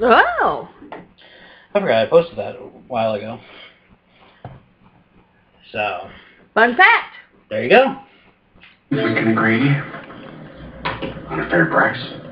Oh. 0.00 0.68
I 0.92 1.80
forgot 1.80 2.06
I 2.06 2.10
posted 2.10 2.36
that 2.38 2.56
a 2.56 2.58
while 2.88 3.14
ago. 3.14 3.40
So, 5.72 6.08
Fun 6.54 6.76
fact. 6.76 7.16
there 7.50 7.64
you 7.64 7.70
go. 7.70 7.96
We 8.90 8.98
can 8.98 9.28
agree 9.28 9.68
on 11.28 11.40
a 11.40 11.50
fair 11.50 11.66
price. 11.66 12.23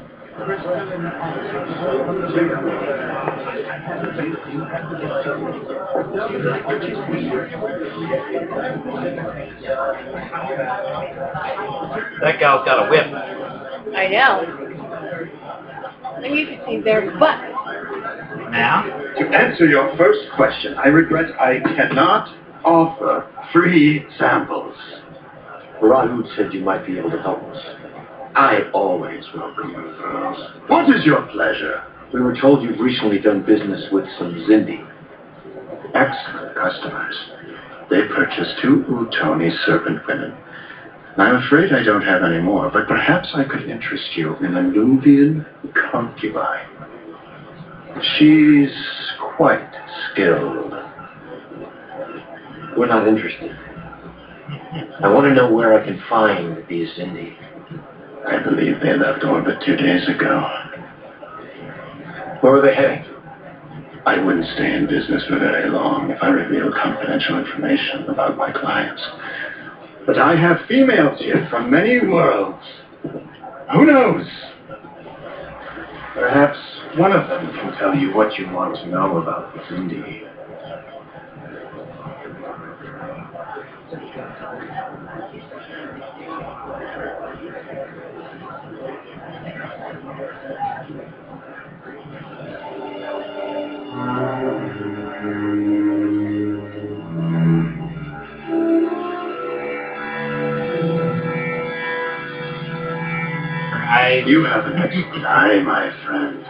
That 12.21 12.39
gal's 12.41 12.65
got 12.65 12.87
a 12.87 12.91
whip. 12.91 13.07
I 13.95 14.09
know. 14.09 14.41
And 16.25 16.35
you 16.35 16.47
can 16.47 16.61
see 16.67 16.81
their 16.81 17.11
butt. 17.19 17.39
Now? 18.51 18.85
To 19.19 19.25
answer 19.29 19.67
your 19.67 19.95
first 19.99 20.21
question, 20.35 20.75
I 20.75 20.89
regret 20.89 21.39
I 21.39 21.61
cannot 21.77 22.29
offer 22.65 23.29
free 23.53 24.07
samples. 24.19 24.77
Rahud 25.83 26.35
said 26.37 26.55
you 26.55 26.61
might 26.61 26.87
be 26.87 26.99
able 26.99 27.11
to 27.11 27.21
help 27.21 27.43
us. 27.43 27.82
I 28.35 28.71
always 28.73 29.25
welcome 29.35 29.75
referrals. 29.75 30.69
What 30.69 30.89
is 30.89 31.05
your 31.05 31.23
pleasure? 31.33 31.85
We 32.15 32.21
were 32.21 32.35
told 32.41 32.63
you've 32.63 32.81
recently 32.81 33.19
done 33.19 33.45
business 33.45 33.85
with 33.93 34.07
some 34.19 34.33
Xindi. 34.49 34.87
Excellent 35.95 36.55
customers. 36.57 37.15
They 37.91 38.09
purchased 38.09 38.55
two 38.63 38.85
Utoni 38.89 39.51
serpent 39.67 40.07
women. 40.09 40.35
I'm 41.19 41.43
afraid 41.45 41.75
I 41.75 41.83
don't 41.83 42.03
have 42.03 42.23
any 42.23 42.41
more, 42.41 42.71
but 42.71 42.89
perhaps 42.89 43.29
I 43.35 43.45
could 43.45 43.69
interest 43.69 44.17
you 44.17 44.35
in 44.37 44.57
a 44.57 44.63
Nubian 44.63 45.45
concubine. 45.91 46.69
She's 48.17 48.73
quite 49.37 49.69
skilled. 50.11 50.73
We're 52.79 52.87
not 52.87 53.07
interested. 53.07 53.55
I 55.05 55.09
want 55.09 55.27
to 55.27 55.35
know 55.35 55.53
where 55.53 55.79
I 55.79 55.85
can 55.85 56.03
find 56.09 56.65
these 56.67 56.89
Xindi. 56.99 57.37
I 58.27 58.39
believe 58.43 58.81
they 58.81 58.97
left 58.97 59.25
orbit 59.25 59.59
two 59.65 59.77
days 59.77 60.09
ago. 60.09 60.49
Where 62.41 62.57
are 62.57 62.63
they 62.63 62.75
heading? 62.75 63.05
I 64.05 64.19
wouldn't 64.19 64.47
stay 64.55 64.75
in 64.75 64.87
business 64.87 65.25
for 65.29 65.39
very 65.39 65.71
long 65.71 66.11
if 66.11 66.23
I 66.23 66.29
revealed 66.29 66.75
confidential 66.75 67.39
information 67.39 68.09
about 68.09 68.37
my 68.37 68.51
clients. 68.51 69.03
But 70.07 70.19
I 70.19 70.35
have 70.35 70.67
females 70.67 71.21
here 71.21 71.47
from 71.51 71.71
many 71.71 72.01
worlds. 72.01 72.63
Who 73.73 73.87
knows? 73.87 74.27
Perhaps 76.15 76.59
one 76.97 77.13
of 77.13 77.29
them 77.29 77.53
can 77.55 77.79
tell 77.79 77.95
you 77.95 78.15
what 78.15 78.37
you 78.39 78.51
want 78.51 78.77
to 78.77 78.87
know 78.89 79.19
about 79.19 79.55
the 79.55 79.61
Xindi. 79.61 80.29
I 104.13 104.17
You 104.27 104.45
have 104.45 104.67
an 104.67 104.77
excellent 104.77 105.25
eye, 105.25 105.61
my 105.61 105.91
friend. 106.05 106.45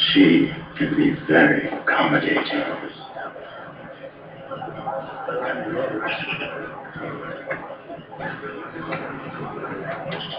She 0.00 0.50
can 0.78 0.96
be 0.96 1.14
very 1.28 1.68
accommodating. 1.68 2.40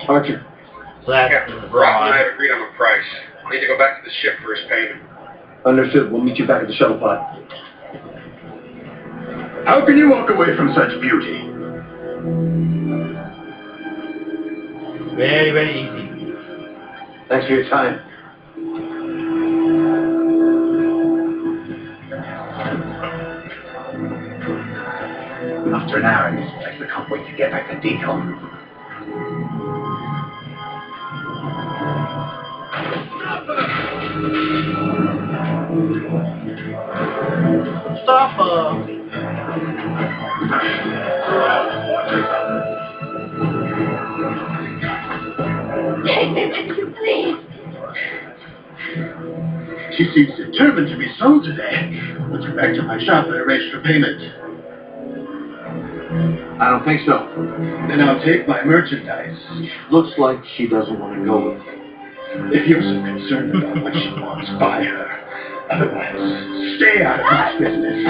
Archer, 0.08 0.43
so 1.06 1.12
that's 1.12 1.32
Captain 1.32 1.62
the 1.62 1.67
Rock 1.67 2.02
and 2.02 2.15
I 2.15 2.17
have 2.17 2.34
agreed 2.34 2.52
on 2.52 2.62
a 2.62 2.76
price. 2.76 3.06
I 3.45 3.52
need 3.52 3.60
to 3.60 3.67
go 3.67 3.78
back 3.78 4.04
to 4.04 4.10
the 4.10 4.15
ship 4.21 4.39
for 4.41 4.56
his 4.56 4.65
payment. 4.67 5.04
understood. 5.65 6.12
We'll 6.12 6.23
meet 6.23 6.38
you 6.38 6.47
back 6.47 6.63
at 6.63 6.67
the 6.67 6.73
shuttle 6.73 6.97
pod. 6.97 7.19
How 9.67 9.86
can 9.86 9.97
you 9.97 10.10
walk 10.10 10.32
away 10.32 10.56
from 10.58 10.73
such 10.73 11.00
beauty? 11.00 11.47
Very, 15.17 15.49
very 15.49 15.82
easy. 15.82 16.34
Thanks 17.27 17.47
for 17.47 17.53
your 17.53 17.67
time. 17.71 17.99
After 25.73 25.97
an 25.97 26.06
hour 26.06 26.30
in 26.30 26.36
this 26.36 26.51
place, 26.62 26.80
I 26.80 26.86
can't 26.86 27.10
wait 27.10 27.25
to 27.25 27.36
get 27.36 27.49
back 27.49 27.67
to 27.71 27.77
decon. 27.77 28.38
Stop, 38.03 38.39
uh, 38.39 38.97
uh, 46.53 46.57
She 49.97 50.03
seems 50.13 50.38
determined 50.38 50.88
to 50.89 50.97
be 50.97 51.07
sold 51.19 51.43
today. 51.43 51.99
Let's 52.29 52.45
go 52.45 52.55
back 52.55 52.73
to 52.75 52.83
my 52.83 53.03
shop 53.03 53.25
and 53.25 53.36
arrange 53.36 53.71
for 53.71 53.81
payment. 53.81 54.21
I 56.60 56.69
don't 56.71 56.83
think 56.86 57.01
so. 57.05 57.27
Then 57.88 58.01
I'll 58.01 58.19
take 58.23 58.47
my 58.47 58.63
merchandise. 58.63 59.38
Looks 59.91 60.17
like 60.17 60.39
she 60.55 60.67
doesn't 60.67 60.99
want 60.99 61.19
to 61.19 61.25
go 61.25 61.49
with 61.51 61.60
me. 61.60 61.65
If 62.57 62.67
you're 62.67 62.81
so 62.81 62.99
concerned 63.03 63.55
about 63.55 63.83
what 63.83 63.93
she 63.93 64.10
wants, 64.19 64.49
buy 64.60 64.83
her. 64.83 65.07
Otherwise, 65.69 66.15
stay 66.77 67.03
out 67.03 67.19
of 67.19 67.25
my 67.25 67.57
business. 67.60 68.05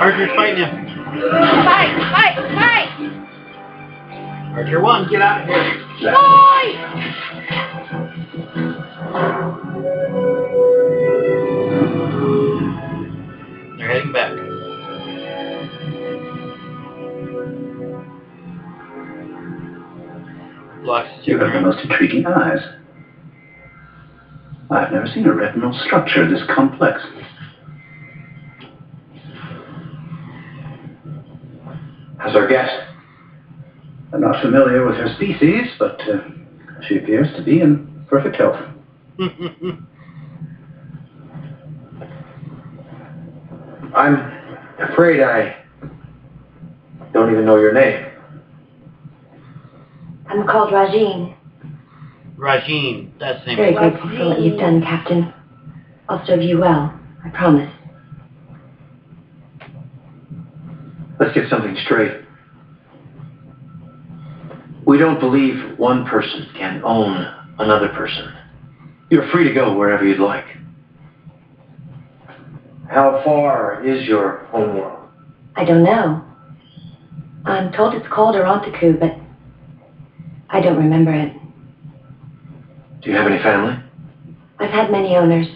Archer's 0.00 0.30
fighting 0.36 0.56
him. 0.58 0.86
Fight, 1.64 1.92
fight, 2.12 2.36
fight! 2.54 3.27
Archer 4.58 4.80
one, 4.80 5.08
get 5.08 5.22
out 5.22 5.42
of 5.42 5.46
here. 5.46 6.12
Fight! 6.12 6.74
They're 13.78 13.88
heading 13.88 14.12
back. 14.12 14.32
Blocks 20.82 21.08
You 21.22 21.38
have 21.38 21.52
the 21.52 21.60
most 21.60 21.78
intriguing 21.84 22.26
eyes. 22.26 22.58
I've 24.72 24.90
never 24.90 25.06
seen 25.06 25.24
a 25.26 25.34
retinal 25.34 25.72
structure 25.86 26.28
this 26.28 26.42
complex. 26.52 27.00
How's 32.18 32.34
our 32.34 32.48
guest? 32.48 32.87
I'm 34.12 34.20
not 34.20 34.42
familiar 34.42 34.86
with 34.86 34.96
her 34.96 35.14
species, 35.16 35.70
but 35.78 36.00
uh, 36.00 36.20
she 36.86 36.96
appears 36.98 37.28
to 37.36 37.42
be 37.42 37.60
in 37.60 38.04
perfect 38.08 38.36
health. 38.36 38.56
I'm 43.94 44.16
afraid 44.78 45.20
I 45.22 45.56
don't 47.12 47.30
even 47.30 47.44
know 47.44 47.56
your 47.56 47.72
name. 47.72 48.06
I'm 50.26 50.46
called 50.46 50.72
Rajin. 50.72 51.34
Rajin, 52.36 53.10
that's 53.18 53.40
the 53.44 53.46
name. 53.46 53.56
Very 53.56 53.76
of 53.76 53.82
it. 53.82 53.90
grateful 53.90 54.10
for 54.10 54.28
what 54.28 54.40
you've 54.40 54.58
done, 54.58 54.80
Captain. 54.82 55.34
I'll 56.08 56.24
serve 56.26 56.42
you 56.42 56.58
well. 56.58 56.98
I 57.24 57.30
promise. 57.30 57.72
Let's 61.18 61.34
get 61.34 61.50
something 61.50 61.76
straight. 61.84 62.27
We 64.88 64.96
don't 64.96 65.20
believe 65.20 65.78
one 65.78 66.06
person 66.06 66.46
can 66.56 66.80
own 66.82 67.26
another 67.58 67.88
person. 67.88 68.32
You're 69.10 69.30
free 69.30 69.46
to 69.46 69.52
go 69.52 69.76
wherever 69.76 70.02
you'd 70.02 70.18
like. 70.18 70.46
How 72.88 73.20
far 73.22 73.84
is 73.84 74.08
your 74.08 74.46
homeworld? 74.46 75.10
I 75.56 75.66
don't 75.66 75.82
know. 75.82 76.24
I'm 77.44 77.70
told 77.72 77.92
it's 77.92 78.08
called 78.10 78.34
Arontaku, 78.34 78.98
but 78.98 79.14
I 80.48 80.62
don't 80.62 80.78
remember 80.78 81.12
it. 81.12 81.34
Do 83.02 83.10
you 83.10 83.16
have 83.16 83.26
any 83.26 83.42
family? 83.42 83.76
I've 84.58 84.70
had 84.70 84.90
many 84.90 85.16
owners. 85.16 85.48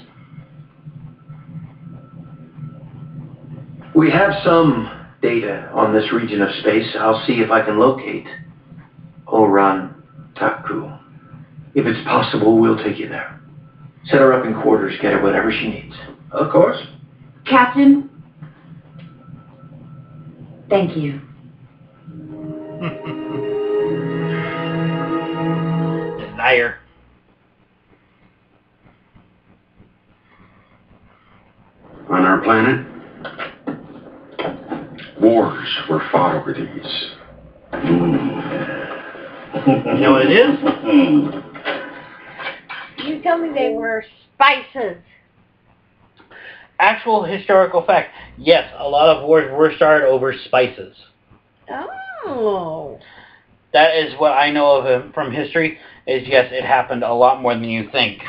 We 3.94 4.10
have 4.10 4.34
some 4.44 4.90
data 5.22 5.70
on 5.72 5.94
this 5.94 6.12
region 6.12 6.42
of 6.42 6.50
space. 6.56 6.94
I'll 6.98 7.24
see 7.26 7.40
if 7.40 7.50
I 7.50 7.64
can 7.64 7.78
locate 7.78 8.26
Oran 9.32 9.94
Taku. 10.38 10.86
If 11.74 11.86
it's 11.86 12.06
possible, 12.06 12.60
we'll 12.60 12.76
take 12.76 12.98
you 12.98 13.08
there. 13.08 13.40
Set 14.06 14.20
her 14.20 14.32
up 14.34 14.44
in 14.44 14.52
quarters, 14.60 14.94
get 15.00 15.14
her 15.14 15.22
whatever 15.22 15.50
she 15.50 15.68
needs. 15.68 15.94
Of 16.30 16.52
course. 16.52 16.76
Captain? 17.46 18.10
Thank 20.68 20.94
you. 20.96 21.20
Desire. 26.18 26.78
On 32.10 32.24
our 32.24 32.40
planet, 32.42 32.84
wars 35.20 35.68
were 35.88 36.02
fought 36.10 36.34
over 36.36 36.52
these. 36.52 37.12
Hmm. 37.72 38.61
You 39.54 40.00
know 40.00 40.12
what 40.12 40.26
it 40.26 40.32
is? 40.32 41.44
You 43.04 43.20
tell 43.20 43.38
me 43.38 43.52
they 43.52 43.70
were 43.70 44.04
spices. 44.34 44.98
Actual 46.78 47.24
historical 47.24 47.84
fact. 47.84 48.14
Yes, 48.38 48.72
a 48.78 48.88
lot 48.88 49.16
of 49.16 49.26
wars 49.26 49.50
were 49.52 49.72
started 49.74 50.06
over 50.06 50.32
spices. 50.44 50.96
Oh. 52.24 52.98
That 53.72 53.96
is 53.96 54.14
what 54.18 54.32
I 54.32 54.50
know 54.50 54.76
of 54.76 55.02
um, 55.02 55.12
from 55.12 55.32
history. 55.32 55.78
Is 56.06 56.26
yes, 56.28 56.50
it 56.52 56.64
happened 56.64 57.02
a 57.02 57.12
lot 57.12 57.40
more 57.42 57.54
than 57.54 57.64
you 57.64 57.88
think. 57.90 58.22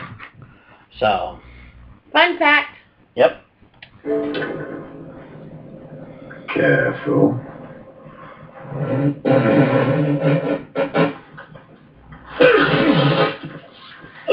So, 0.99 1.39
Fun 2.11 2.37
fact. 2.37 2.77
yep. 3.15 3.43
Careful. 6.53 7.39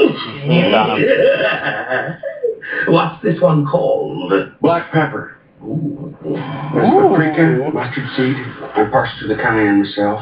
What's 2.87 3.21
this 3.23 3.39
one 3.41 3.65
called? 3.65 4.31
Black 4.61 4.91
pepper. 4.91 5.37
Ooh. 5.63 6.15
Paprika, 6.21 7.71
mustard 7.73 8.07
seed. 8.15 8.35
I 8.75 8.87
parsed 8.89 9.17
through 9.19 9.29
the 9.29 9.35
cayenne 9.35 9.83
myself. 9.83 10.21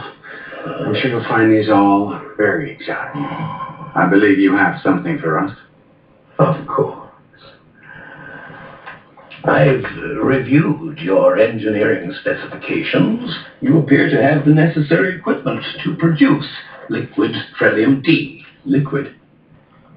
I'm 0.66 0.94
sure 0.96 1.10
you'll 1.12 1.24
find 1.24 1.52
these 1.52 1.70
all 1.70 2.20
very 2.38 2.72
exotic. 2.74 3.16
I 3.16 4.08
believe 4.10 4.40
you 4.40 4.56
have 4.56 4.82
something 4.84 5.18
for 5.20 5.40
us. 5.40 5.58
Of 6.38 6.68
course. 6.68 7.10
I've 9.46 9.84
reviewed 10.22 11.00
your 11.00 11.38
engineering 11.38 12.14
specifications. 12.20 13.34
You 13.62 13.80
appear 13.80 14.10
to 14.10 14.22
have 14.22 14.46
the 14.46 14.54
necessary 14.54 15.18
equipment 15.18 15.64
to 15.84 15.96
produce 15.96 16.46
liquid 16.90 17.32
trellium 17.58 18.02
D. 18.04 18.44
Liquid. 18.66 19.16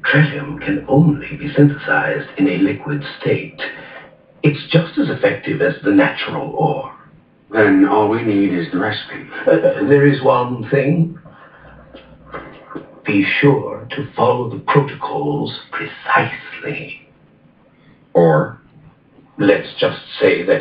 Trellium 0.05 0.61
can 0.61 0.85
only 0.89 1.37
be 1.37 1.53
synthesized 1.55 2.29
in 2.39 2.49
a 2.49 2.59
liquid 2.59 3.03
state. 3.21 3.61
It's 4.43 4.71
just 4.71 4.99
as 4.99 5.09
effective 5.09 5.63
as 5.63 5.75
the 5.83 5.93
natural 5.93 6.51
ore. 6.51 6.97
Then 7.51 7.87
all 7.87 8.09
we 8.09 8.23
need 8.23 8.53
is 8.53 8.73
the 8.73 8.79
recipe. 8.79 9.29
Uh, 9.47 9.87
there 9.89 10.07
is 10.07 10.23
one 10.23 10.69
thing. 10.71 11.19
Be 13.05 13.25
sure 13.41 13.87
to 13.91 14.13
follow 14.17 14.51
the 14.51 14.61
protocols 14.61 15.57
precisely. 15.71 17.09
Or 18.15 18.63
Let's 19.39 19.69
just 19.81 20.01
say 20.21 20.45
that 20.45 20.61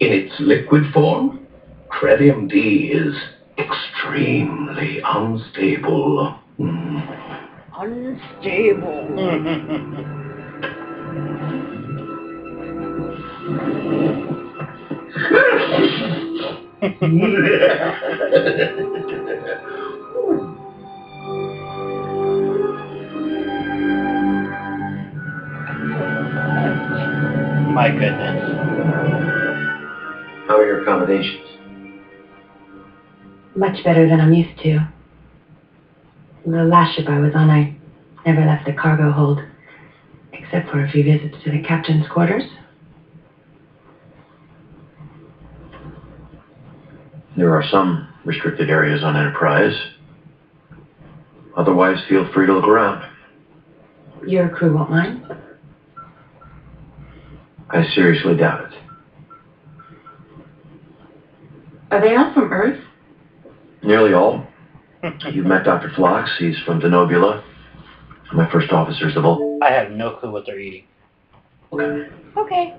in 0.00 0.12
its 0.12 0.34
liquid 0.40 0.92
form, 0.92 1.46
trellium 1.92 2.50
D 2.50 2.90
is 2.92 3.14
extremely 3.56 5.00
unstable. 5.04 6.38
Hmm. 6.58 6.98
Unstable. 7.82 9.08
My 27.72 27.88
goodness. 27.88 28.60
How 30.46 30.58
are 30.58 30.66
your 30.66 30.82
accommodations? 30.82 31.46
Much 33.56 33.82
better 33.82 34.06
than 34.06 34.20
I'm 34.20 34.34
used 34.34 34.60
to. 34.64 34.99
The 36.46 36.64
last 36.64 36.94
ship 36.94 37.06
I 37.08 37.18
was 37.18 37.32
on, 37.34 37.50
I 37.50 37.76
never 38.24 38.44
left 38.44 38.64
the 38.64 38.72
cargo 38.72 39.10
hold, 39.10 39.40
except 40.32 40.70
for 40.70 40.82
a 40.82 40.90
few 40.90 41.04
visits 41.04 41.36
to 41.44 41.50
the 41.50 41.62
captain's 41.62 42.06
quarters. 42.08 42.44
There 47.36 47.54
are 47.54 47.62
some 47.70 48.08
restricted 48.24 48.70
areas 48.70 49.02
on 49.02 49.16
Enterprise. 49.16 49.74
Otherwise, 51.56 51.98
feel 52.08 52.30
free 52.32 52.46
to 52.46 52.52
look 52.52 52.66
around. 52.66 53.04
Your 54.26 54.48
crew 54.48 54.74
won't 54.74 54.90
mind. 54.90 55.24
I 57.70 57.84
seriously 57.94 58.34
doubt 58.34 58.72
it. 58.72 58.78
Are 61.90 62.00
they 62.00 62.14
all 62.16 62.32
from 62.32 62.52
Earth? 62.52 62.80
Nearly 63.82 64.12
all. 64.12 64.46
You've 65.32 65.46
met 65.46 65.64
Dr. 65.64 65.90
Phlox. 65.94 66.30
He's 66.38 66.58
from 66.64 66.80
Denobula. 66.80 67.42
My 68.32 68.50
first 68.50 68.70
officer, 68.72 69.10
Civil. 69.10 69.58
I 69.62 69.70
have 69.72 69.90
no 69.90 70.16
clue 70.16 70.30
what 70.30 70.44
they're 70.46 70.58
eating. 70.60 70.84
Okay. 71.72 72.08
Okay. 72.36 72.74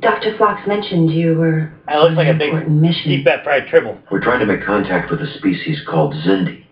Dr. 0.00 0.36
Phlox 0.36 0.66
mentioned 0.66 1.10
you 1.10 1.34
were 1.36 1.72
It 1.88 1.96
looks 1.96 2.10
on 2.10 2.14
like 2.16 2.26
an 2.28 2.36
a 2.36 2.38
big 2.38 2.48
important 2.48 2.80
mission. 2.82 3.10
deep 3.10 3.24
fat 3.24 3.44
fried 3.44 3.66
tribble. 3.68 3.98
We're 4.10 4.20
trying 4.22 4.40
to 4.40 4.46
make 4.46 4.62
contact 4.64 5.10
with 5.10 5.20
a 5.22 5.26
species 5.38 5.80
called 5.88 6.12
Xindi. 6.14 6.64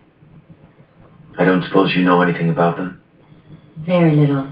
I 1.39 1.45
don't 1.45 1.63
suppose 1.63 1.95
you 1.95 2.03
know 2.03 2.21
anything 2.21 2.49
about 2.49 2.77
them? 2.77 3.01
Very 3.79 4.15
little. 4.15 4.49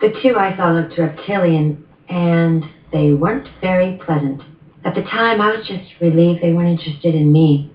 The 0.00 0.14
two 0.22 0.36
I 0.36 0.56
saw 0.56 0.70
looked 0.70 0.96
reptilian, 0.96 1.84
and 2.08 2.64
they 2.92 3.12
weren't 3.12 3.48
very 3.60 4.00
pleasant. 4.06 4.40
At 4.84 4.94
the 4.94 5.02
time, 5.02 5.42
I 5.42 5.54
was 5.56 5.66
just 5.66 5.90
relieved 6.00 6.42
they 6.42 6.52
weren't 6.54 6.78
interested 6.80 7.14
in 7.14 7.30
me. 7.30 7.70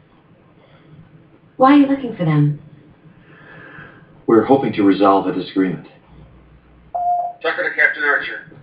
Why 1.57 1.73
are 1.73 1.77
you 1.77 1.87
looking 1.87 2.15
for 2.15 2.25
them? 2.25 2.59
We're 4.27 4.43
hoping 4.43 4.73
to 4.73 4.83
resolve 4.83 5.27
a 5.27 5.33
disagreement. 5.33 5.87
Tucker 7.41 7.69
to 7.69 7.75
Captain 7.75 8.03
Archer. 8.03 8.57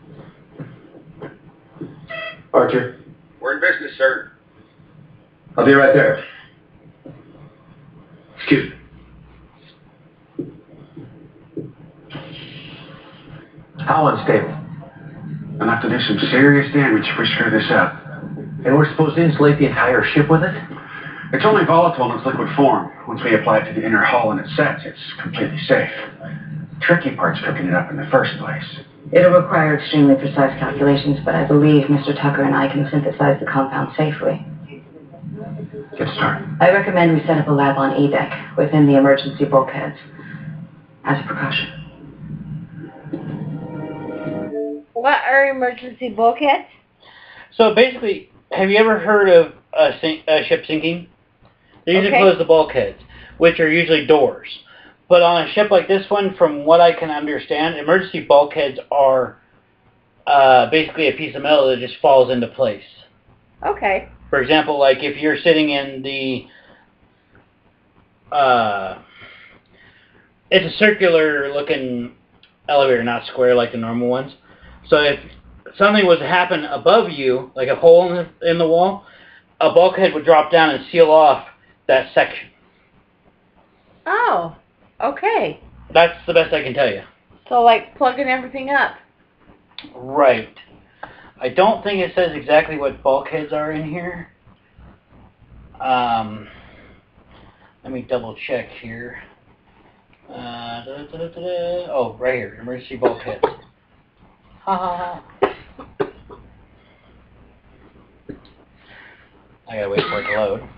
Archer, 2.53 3.00
We're 3.40 3.55
in 3.55 3.61
business, 3.61 3.96
sir. 3.96 4.33
I'll 5.57 5.66
be 5.66 5.72
right 5.72 5.94
there. 5.94 6.24
Excuse 8.38 8.72
me. 8.72 8.76
How 13.79 14.07
unstable? 14.09 14.57
Enough 15.62 15.83
to 15.83 15.88
do 15.90 16.00
some 16.00 16.18
serious 16.31 16.72
damage 16.72 17.05
if 17.07 17.18
we 17.18 17.26
screw 17.35 17.50
this 17.50 17.70
up. 17.70 18.03
And 18.64 18.76
we're 18.76 18.90
supposed 18.90 19.16
to 19.16 19.22
insulate 19.22 19.59
the 19.59 19.66
entire 19.66 20.05
ship 20.05 20.29
with 20.31 20.42
it? 20.42 20.55
It's 21.33 21.45
only 21.45 21.64
volatile 21.64 22.11
in 22.11 22.19
its 22.19 22.27
liquid 22.27 22.49
form. 22.57 22.90
Once 23.07 23.21
we 23.23 23.35
apply 23.35 23.59
it 23.59 23.73
to 23.73 23.81
the 23.81 23.87
inner 23.87 24.03
hull 24.03 24.33
and 24.33 24.40
it 24.40 24.49
sets, 24.57 24.83
it's 24.85 24.99
completely 25.23 25.59
safe. 25.69 25.90
Tricky 26.83 27.14
part's 27.14 27.40
cooking 27.45 27.66
it 27.66 27.75
up 27.75 27.88
in 27.90 27.97
the 27.97 28.09
first 28.11 28.37
place. 28.38 28.64
It'll 29.12 29.31
require 29.31 29.79
extremely 29.79 30.16
precise 30.16 30.59
calculations, 30.59 31.19
but 31.25 31.37
I 31.37 31.47
believe 31.47 31.87
Mr. 31.87 32.21
Tucker 32.21 32.43
and 32.43 32.57
I 32.57 32.66
can 32.66 32.88
synthesize 32.90 33.38
the 33.38 33.47
compound 33.47 33.95
safely. 33.97 34.45
Get 35.97 36.09
started. 36.14 36.49
I 36.61 36.71
recommend 36.73 37.14
we 37.14 37.21
set 37.27 37.38
up 37.38 37.47
a 37.47 37.53
lab 37.53 37.77
on 37.77 37.97
E 37.97 38.11
deck 38.11 38.57
within 38.57 38.87
the 38.87 38.97
emergency 38.97 39.45
bulkheads 39.45 39.97
as 41.05 41.19
a 41.23 41.27
precaution. 41.27 41.69
What 44.95 45.19
are 45.25 45.49
emergency 45.51 46.11
bulkheads? 46.11 46.66
So 47.57 47.75
basically, 47.75 48.31
have 48.51 48.69
you 48.69 48.79
ever 48.79 48.99
heard 48.99 49.29
of 49.29 49.53
a, 49.73 49.93
sink, 50.01 50.25
a 50.27 50.45
ship 50.45 50.64
sinking? 50.66 51.09
They 51.90 51.96
usually 51.96 52.14
Okay. 52.14 52.22
close 52.22 52.38
the 52.38 52.44
bulkheads, 52.44 53.03
which 53.38 53.59
are 53.59 53.68
usually 53.68 54.07
doors. 54.07 54.46
But 55.09 55.22
on 55.22 55.42
a 55.42 55.50
ship 55.50 55.72
like 55.72 55.88
this 55.88 56.09
one, 56.09 56.35
from 56.37 56.64
what 56.64 56.81
I 56.81 56.92
can 56.92 57.11
understand, 57.11 57.76
emergency 57.76 58.20
bulkheads 58.20 58.79
are 58.92 59.38
uh, 60.24 60.70
basically 60.70 61.09
a 61.09 61.12
piece 61.14 61.35
of 61.35 61.42
metal 61.42 61.66
that 61.68 61.81
just 61.81 61.96
falls 62.00 62.31
into 62.31 62.46
place. 62.46 62.85
Okay. 63.66 64.09
For 64.29 64.40
example, 64.40 64.79
like 64.79 64.98
if 65.03 65.16
you're 65.16 65.38
sitting 65.38 65.70
in 65.70 66.03
the, 66.03 66.46
uh, 68.33 69.03
it's 70.53 70.72
a 70.72 70.79
circular 70.79 71.53
looking 71.53 72.14
elevator, 72.68 73.03
not 73.03 73.26
square 73.26 73.57
like 73.57 73.72
the 73.72 73.79
normal 73.79 74.07
ones. 74.07 74.33
So 74.87 74.98
if 74.98 75.18
something 75.76 76.07
was 76.07 76.20
to 76.20 76.26
happen 76.29 76.66
above 76.66 77.11
you, 77.11 77.50
like 77.57 77.66
a 77.66 77.74
hole 77.74 78.12
in 78.12 78.29
the, 78.40 78.48
in 78.48 78.59
the 78.59 78.68
wall, 78.68 79.07
a 79.61 79.72
bulkhead 79.72 80.14
would 80.14 80.24
drop 80.24 80.53
down 80.53 80.70
and 80.70 80.85
seal 80.92 81.11
off 81.11 81.48
that 81.90 82.14
section. 82.14 82.48
Oh. 84.07 84.57
Okay. 85.00 85.61
That's 85.92 86.24
the 86.24 86.33
best 86.33 86.55
I 86.55 86.62
can 86.62 86.72
tell 86.72 86.88
you. 86.88 87.03
So 87.48 87.62
like 87.62 87.96
plugging 87.96 88.29
everything 88.29 88.70
up. 88.70 88.94
Right. 89.96 90.57
I 91.40 91.48
don't 91.48 91.83
think 91.83 91.98
it 91.98 92.14
says 92.14 92.31
exactly 92.33 92.79
what 92.79 93.03
bulkheads 93.03 93.53
are 93.53 93.72
in 93.72 93.90
here. 93.90 94.29
Um, 95.81 96.46
let 97.83 97.92
me 97.92 98.03
double 98.03 98.37
check 98.46 98.68
here. 98.81 99.20
Uh, 100.29 100.85
da, 100.85 100.85
da, 100.85 101.05
da, 101.07 101.18
da, 101.18 101.29
da. 101.29 101.87
Oh, 101.90 102.16
right 102.20 102.35
here, 102.35 102.59
emergency 102.61 102.96
bulkheads. 102.96 103.42
Ha 104.62 104.76
ha 104.76 104.96
ha. 104.96 105.46
I 109.68 109.76
gotta 109.76 109.88
wait 109.88 110.03
for 110.09 110.20
it 110.20 110.26
to 110.26 110.40
load. 110.40 110.68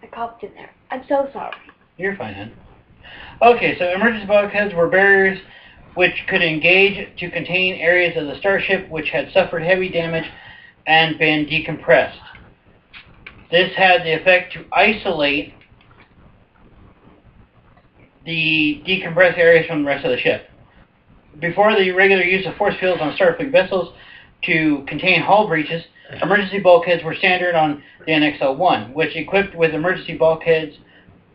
coughed 0.11 0.43
in 0.43 0.53
there. 0.53 0.71
I'm 0.89 1.03
so 1.07 1.29
sorry. 1.33 1.55
You're 1.97 2.15
fine, 2.15 2.33
hon. 2.33 2.51
Okay, 3.41 3.77
so 3.79 3.91
emergency 3.91 4.27
bulkheads 4.27 4.73
were 4.73 4.87
barriers 4.87 5.39
which 5.95 6.23
could 6.29 6.41
engage 6.41 7.17
to 7.19 7.29
contain 7.29 7.75
areas 7.75 8.15
of 8.15 8.27
the 8.27 8.37
starship 8.37 8.89
which 8.89 9.09
had 9.09 9.31
suffered 9.33 9.63
heavy 9.63 9.89
damage 9.89 10.29
and 10.87 11.17
been 11.17 11.45
decompressed. 11.45 12.17
This 13.51 13.75
had 13.75 14.03
the 14.03 14.13
effect 14.13 14.53
to 14.53 14.65
isolate 14.71 15.53
the 18.25 18.81
decompressed 18.87 19.37
areas 19.37 19.65
from 19.67 19.83
the 19.83 19.87
rest 19.87 20.05
of 20.05 20.11
the 20.11 20.17
ship. 20.17 20.49
Before 21.39 21.75
the 21.75 21.91
regular 21.91 22.23
use 22.23 22.45
of 22.45 22.55
force 22.55 22.75
fields 22.79 23.01
on 23.01 23.17
Starfleet 23.17 23.51
vessels 23.51 23.93
to 24.43 24.85
contain 24.87 25.21
hull 25.21 25.47
breaches, 25.47 25.83
emergency 26.21 26.59
bulkheads 26.59 27.03
were 27.03 27.15
standard 27.15 27.55
on 27.55 27.83
the 28.05 28.11
NXL-1, 28.11 28.93
which 28.93 29.15
equipped 29.15 29.55
with 29.55 29.73
emergency 29.73 30.15
bulkheads 30.17 30.75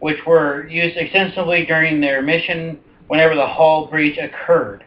which 0.01 0.19
were 0.27 0.67
used 0.69 0.97
extensively 0.97 1.65
during 1.65 2.01
their 2.01 2.23
mission 2.23 2.79
whenever 3.09 3.35
the 3.35 3.47
hull 3.47 3.87
breach 3.87 4.19
occurred. 4.19 4.85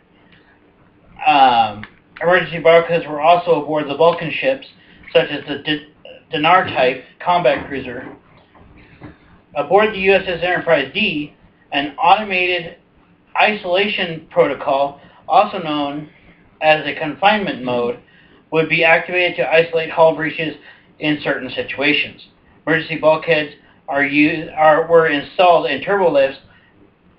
Um, 1.25 1.84
emergency 2.21 2.60
bulkheads 2.60 3.06
were 3.08 3.21
also 3.21 3.63
aboard 3.63 3.88
the 3.88 3.95
Vulcan 3.95 4.32
ships, 4.32 4.67
such 5.13 5.30
as 5.30 5.45
the 5.47 5.60
D- 5.60 5.93
Dinar 6.32 6.65
type 6.65 7.04
combat 7.19 7.67
cruiser. 7.67 8.08
Aboard 9.56 9.93
the 9.93 9.97
USS 9.97 10.43
Enterprise 10.43 10.91
D, 10.93 11.34
an 11.71 11.95
automated 11.97 12.78
isolation 13.39 14.28
protocol, 14.30 15.02
also 15.28 15.60
known 15.60 16.10
as 16.62 16.86
a 16.86 16.93
confinement 16.99 17.63
mode, 17.63 17.99
would 18.52 18.70
be 18.70 18.84
activated 18.84 19.38
to 19.38 19.54
isolate 19.54 19.90
hull 19.90 20.16
breaches 20.16 20.56
in 21.00 21.20
certain 21.24 21.50
situations. 21.50 22.28
Emergency 22.66 22.98
bulkheads 22.98 23.54
are 23.88 24.04
used 24.04 24.52
are 24.52 24.88
were 24.88 25.08
installed 25.08 25.70
in 25.70 25.82
turbolifts 25.82 26.38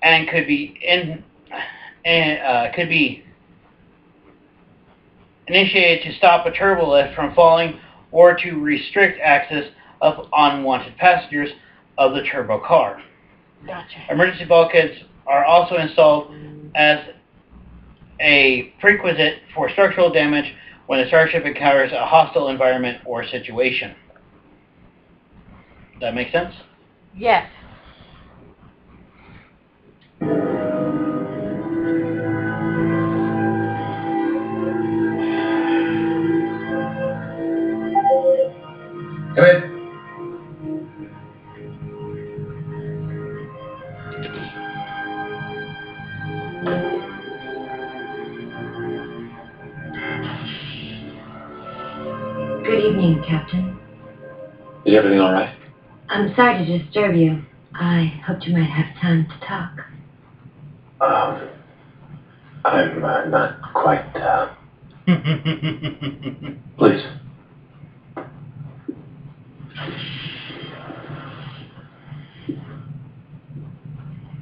and 0.01 0.29
could 0.29 0.47
be 0.47 0.79
in 0.81 1.23
and 2.05 2.39
uh, 2.41 2.75
could 2.75 2.89
be 2.89 3.23
initiated 5.47 6.03
to 6.05 6.17
stop 6.17 6.45
a 6.45 6.51
turbolift 6.51 7.13
from 7.15 7.33
falling 7.35 7.79
or 8.11 8.35
to 8.35 8.53
restrict 8.53 9.19
access 9.21 9.65
of 10.01 10.27
unwanted 10.33 10.95
passengers 10.97 11.49
of 11.97 12.13
the 12.13 12.23
turbo 12.23 12.59
car. 12.59 13.01
Gotcha. 13.65 13.97
Emergency 14.09 14.45
bulkheads 14.45 14.97
are 15.27 15.45
also 15.45 15.75
installed 15.75 16.33
as 16.75 16.99
a 18.19 18.73
prerequisite 18.79 19.39
for 19.53 19.69
structural 19.69 20.11
damage 20.11 20.53
when 20.87 20.99
a 20.99 21.07
starship 21.07 21.45
encounters 21.45 21.91
a 21.91 22.05
hostile 22.05 22.49
environment 22.49 22.99
or 23.05 23.25
situation. 23.25 23.95
Does 25.93 26.01
that 26.01 26.15
make 26.15 26.31
sense? 26.31 26.53
Yes. 27.15 27.49
Come 39.35 39.45
in. 39.45 39.70
Is 54.91 54.97
everything 54.97 55.21
all 55.21 55.31
right? 55.31 55.55
I'm 56.09 56.35
sorry 56.35 56.65
to 56.65 56.79
disturb 56.79 57.15
you. 57.15 57.41
I 57.73 58.21
hoped 58.27 58.43
you 58.43 58.51
might 58.51 58.63
have 58.63 58.93
time 59.01 59.25
to 59.25 59.39
talk. 59.47 59.71
Um, 60.99 61.47
I'm 62.65 63.01
uh, 63.01 63.23
not 63.27 63.61
quite. 63.73 64.03
Uh, 64.13 64.53
please. 66.77 67.01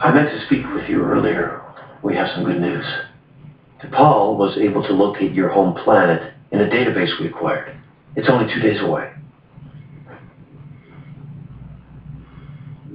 I 0.02 0.12
meant 0.12 0.30
to 0.30 0.46
speak 0.48 0.66
with 0.74 0.90
you 0.90 1.04
earlier 1.04 1.62
we 2.02 2.16
have 2.16 2.30
some 2.34 2.46
good 2.46 2.60
news. 2.60 2.86
T'Pol 3.84 4.36
was 4.36 4.58
able 4.58 4.82
to 4.82 4.94
locate 4.94 5.34
your 5.34 5.50
home 5.50 5.76
planet 5.76 6.34
in 6.52 6.60
a 6.60 6.66
database 6.66 7.20
we 7.20 7.28
acquired. 7.28 7.78
It's 8.16 8.28
only 8.28 8.52
two 8.52 8.62
days 8.62 8.82
away. 8.82 9.12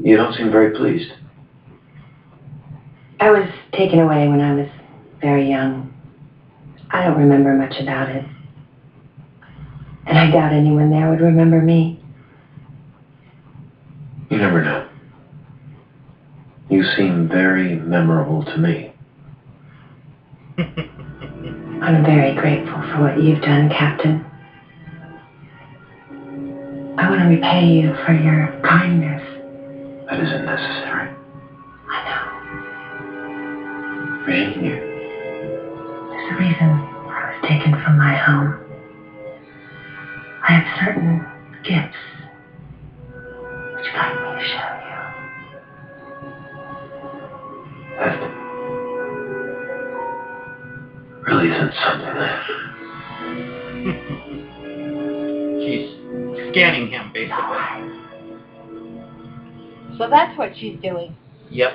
You 0.04 0.18
don't 0.18 0.34
seem 0.34 0.50
very 0.50 0.76
pleased. 0.76 1.10
I 3.20 3.30
was 3.30 3.48
taken 3.72 4.00
away 4.00 4.28
when 4.28 4.42
I 4.42 4.52
was 4.52 4.68
very 5.22 5.48
young. 5.48 5.94
I 6.90 7.02
don't 7.04 7.16
remember 7.16 7.54
much 7.54 7.80
about 7.80 8.10
it. 8.10 8.22
And 10.06 10.18
I 10.18 10.30
doubt 10.30 10.52
anyone 10.52 10.90
there 10.90 11.08
would 11.08 11.20
remember 11.20 11.58
me. 11.62 11.98
You 14.28 14.36
never 14.36 14.62
know. 14.62 14.86
You 16.68 16.84
seem 16.98 17.26
very 17.26 17.76
memorable 17.76 18.44
to 18.44 18.58
me. 18.58 18.92
I'm 20.58 22.04
very 22.04 22.34
grateful 22.34 22.82
for 22.92 23.00
what 23.00 23.22
you've 23.22 23.40
done, 23.40 23.70
Captain. 23.70 24.22
I 26.98 27.08
want 27.08 27.22
to 27.22 27.26
repay 27.26 27.68
you 27.68 27.94
for 28.04 28.12
your 28.12 28.60
kindness. 28.62 29.33
That 30.14 30.22
isn't 30.22 30.44
necessary. 30.44 31.10
I 31.90 31.98
know. 32.06 32.22
Rajiin, 34.28 34.62
you, 34.62 34.76
There's 36.08 36.26
a 36.30 36.34
reason 36.38 36.68
I 36.70 37.10
was 37.32 37.38
taken 37.48 37.72
from 37.82 37.98
my 37.98 38.14
home. 38.14 38.54
I 40.48 40.52
have 40.52 40.66
certain 40.78 41.26
gifts 41.64 41.98
which 43.74 43.90
guide 43.92 44.14
me 44.14 44.28
to 44.38 44.44
show 44.46 44.70
you. 44.86 45.02
that 47.98 48.14
really 51.26 51.48
isn't 51.50 51.74
something 51.82 52.14
that 52.14 52.38
She's 55.58 55.90
scanning 56.52 56.86
him, 56.92 57.10
basically. 57.12 57.93
So 59.98 60.08
that's 60.08 60.36
what 60.36 60.56
she's 60.56 60.78
doing. 60.80 61.16
Yep. 61.50 61.72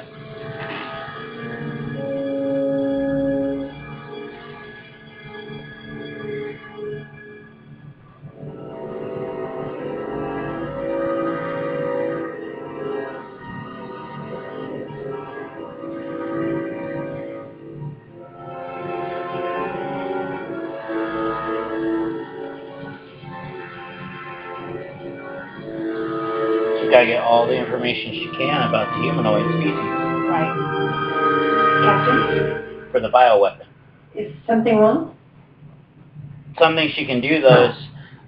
She's 26.89 26.95
got 26.95 27.02
to 27.02 27.06
get 27.06 27.21
all 27.21 27.45
the 27.45 27.54
information 27.54 28.13
she 28.13 28.25
can 28.36 28.67
about 28.67 28.89
the 28.97 29.04
humanoid 29.04 29.45
species 29.62 29.78
Right. 30.25 30.49
Captain, 31.86 32.89
for 32.91 32.99
the 32.99 33.10
bioweapon. 33.10 33.67
is 34.15 34.34
something 34.47 34.75
wrong? 34.78 35.15
Something 36.58 36.89
she 36.95 37.06
can 37.06 37.21
do 37.21 37.41
though 37.41 37.69
is 37.69 37.75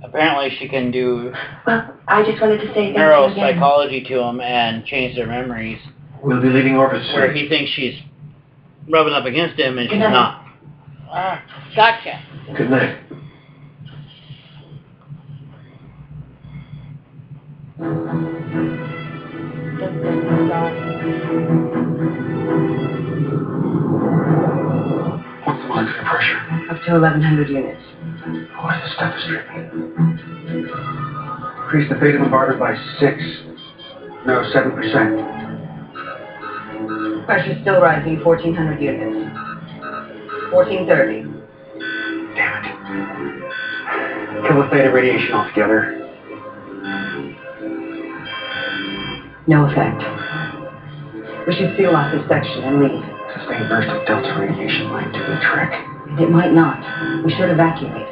apparently 0.03 0.55
she 0.59 0.69
can 0.69 0.91
do 0.91 1.33
Well, 1.65 1.91
I 2.07 2.23
just 2.23 2.39
wanted 2.39 2.59
to 2.59 2.67
say 2.67 2.93
thank 2.93 2.97
you 2.97 3.01
again. 3.03 3.57
neuropsychology 3.59 4.07
to 4.09 4.15
them 4.17 4.39
and 4.41 4.85
change 4.85 5.15
their 5.15 5.25
memories 5.25 5.79
we'll 6.21 6.39
be 6.39 6.49
leaving 6.49 6.75
orbit 6.77 7.01
soon. 7.07 7.15
where 7.15 7.33
he 7.33 7.49
thinks 7.49 7.71
she's 7.71 7.95
rubbing 8.87 9.13
up 9.13 9.25
against 9.25 9.59
him 9.59 9.79
and 9.79 9.89
she's 9.89 9.97
night. 9.97 10.11
not. 10.11 10.45
Ah, 11.09 11.43
gotcha. 11.75 12.21
Good 12.55 12.69
night. 12.69 12.99
To 26.91 26.99
1,100 26.99 27.49
units. 27.49 27.81
Oh, 28.03 28.61
Boy, 28.61 28.75
this 28.83 28.93
stuff 28.93 29.15
is 29.15 29.23
trippy. 29.23 29.59
Increase 31.63 31.87
the 31.89 31.95
beta 31.95 32.19
bombardment 32.19 32.59
by 32.59 32.75
six. 32.99 33.15
No, 34.25 34.43
seven 34.51 34.71
percent. 34.71 35.15
Pressure's 37.25 37.61
still 37.61 37.79
rising, 37.79 38.19
1,400 38.23 38.81
units. 38.81 39.15
1,430. 40.51 41.23
Damn 42.35 42.65
it. 42.65 42.75
Kill 44.47 44.57
the 44.63 44.67
theta 44.69 44.91
radiation 44.91 45.33
altogether. 45.33 45.97
No 49.47 49.65
effect. 49.65 50.03
We 51.47 51.55
should 51.55 51.75
seal 51.77 51.95
off 51.95 52.11
this 52.11 52.27
section 52.27 52.63
and 52.63 52.83
leave. 52.83 53.03
Sustained 53.37 53.69
burst 53.69 53.87
of 53.87 54.05
delta 54.05 54.35
radiation 54.37 54.87
might 54.91 55.11
do 55.13 55.19
the 55.19 55.39
trick. 55.39 55.71
It 56.19 56.29
might 56.29 56.51
not. 56.51 57.23
We 57.23 57.31
should 57.31 57.49
evacuate. 57.49 58.07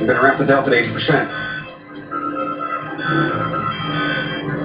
You 0.00 0.06
better 0.06 0.22
ramp 0.22 0.38
the 0.38 0.46
delta 0.46 0.70
to 0.70 0.76
80%. 0.76 1.42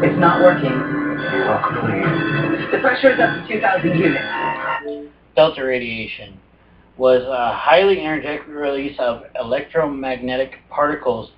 It's 0.04 0.20
not 0.20 0.42
working. 0.42 0.72
You're 0.72 1.46
welcome. 1.46 2.72
The 2.72 2.80
pressure 2.80 3.14
is 3.14 3.20
up 3.20 3.48
to 3.48 3.54
2,000 3.54 3.98
units. 3.98 5.12
Delta 5.36 5.64
radiation 5.64 6.40
was 6.98 7.22
a 7.22 7.54
highly 7.56 8.00
energetic 8.00 8.48
release 8.48 8.96
of 9.00 9.24
electromagnetic 9.40 10.58
particles 10.70 11.32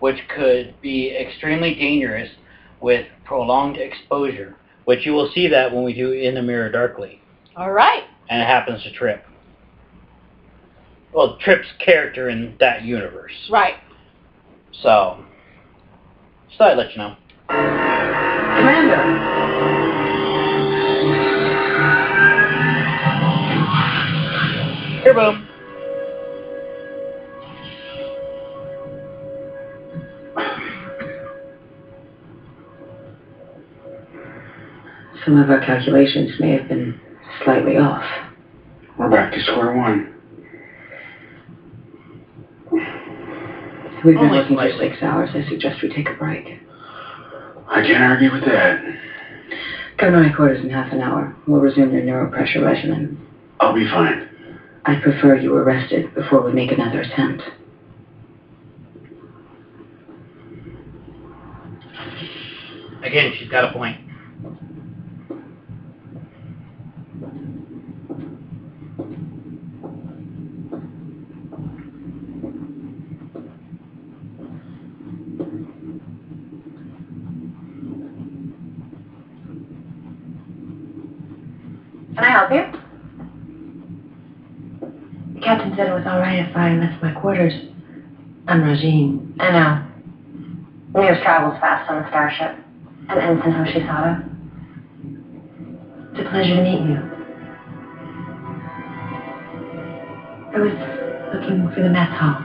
which 0.00 0.16
could 0.34 0.74
be 0.82 1.16
extremely 1.16 1.74
dangerous 1.74 2.30
with 2.80 3.06
prolonged 3.24 3.78
exposure, 3.78 4.56
which 4.84 5.06
you 5.06 5.12
will 5.12 5.30
see 5.34 5.48
that 5.48 5.72
when 5.72 5.84
we 5.84 5.94
do 5.94 6.12
In 6.12 6.34
the 6.34 6.42
Mirror 6.42 6.70
Darkly. 6.72 7.20
All 7.56 7.72
right. 7.72 8.04
And 8.28 8.42
it 8.42 8.46
happens 8.46 8.82
to 8.82 8.92
Trip. 8.92 9.25
Well, 11.16 11.38
Trip's 11.40 11.66
character 11.82 12.28
in 12.28 12.56
that 12.60 12.82
universe. 12.82 13.32
Right. 13.50 13.76
So, 14.82 15.24
just 16.46 16.58
thought 16.58 16.72
I'd 16.72 16.76
let 16.76 16.92
you 16.92 16.98
know. 16.98 17.16
Commander! 17.48 19.02
Here, 25.02 25.14
boom. 25.14 25.48
Some 35.24 35.38
of 35.38 35.48
our 35.48 35.60
calculations 35.64 36.38
may 36.38 36.50
have 36.58 36.68
been 36.68 37.00
slightly 37.42 37.78
off. 37.78 38.04
We're 38.98 39.08
back 39.10 39.32
to 39.32 39.40
square 39.40 39.74
one. 39.74 40.15
We've 44.06 44.14
been 44.14 44.26
oh 44.26 44.28
Only 44.28 44.38
working 44.38 44.56
for 44.56 44.62
slightly. 44.70 44.88
six 44.90 45.02
hours. 45.02 45.30
I 45.34 45.42
suggest 45.48 45.82
we 45.82 45.88
take 45.88 46.08
a 46.08 46.14
break. 46.14 46.46
I 47.68 47.82
can't 47.82 48.04
argue 48.04 48.30
with 48.30 48.44
that. 48.44 48.80
Go 49.98 50.10
to 50.12 50.16
my 50.22 50.28
quarters 50.28 50.62
in 50.62 50.70
half 50.70 50.92
an 50.92 51.00
hour. 51.00 51.34
We'll 51.48 51.60
resume 51.60 51.92
your 51.92 52.02
neuropressure 52.02 52.64
regimen. 52.64 53.18
I'll 53.58 53.74
be 53.74 53.84
fine. 53.88 54.28
I'd 54.84 55.02
prefer 55.02 55.34
you 55.34 55.50
were 55.50 55.64
rested 55.64 56.14
before 56.14 56.42
we 56.42 56.52
make 56.52 56.70
another 56.70 57.00
attempt. 57.00 57.42
Again, 63.02 63.32
she's 63.38 63.48
got 63.48 63.64
a 63.70 63.72
point. 63.72 63.98
Can 82.14 82.24
I 82.24 82.30
help 82.30 82.50
you? 82.50 82.80
The 85.34 85.40
captain 85.40 85.65
said 85.76 85.88
it 85.88 85.92
was 85.92 86.06
all 86.06 86.18
right 86.18 86.38
if 86.38 86.56
I 86.56 86.72
left 86.72 87.02
my 87.02 87.12
quarters. 87.12 87.52
I'm 88.48 88.62
Rajiin. 88.62 89.36
I 89.38 89.50
know. 89.52 91.02
News 91.02 91.18
travels 91.22 91.60
fast 91.60 91.90
on 91.90 92.02
the 92.02 92.08
starship. 92.08 92.56
And 93.10 93.20
Ensign 93.20 93.52
Hoshi 93.52 93.80
Sato. 93.80 94.24
It's 96.12 96.20
a 96.20 96.30
pleasure 96.30 96.56
to 96.56 96.62
meet 96.62 96.80
you. 96.80 96.96
I 100.54 100.58
was 100.58 100.72
looking 101.34 101.68
for 101.74 101.82
the 101.82 101.90
mess 101.90 102.08
hall. 102.18 102.40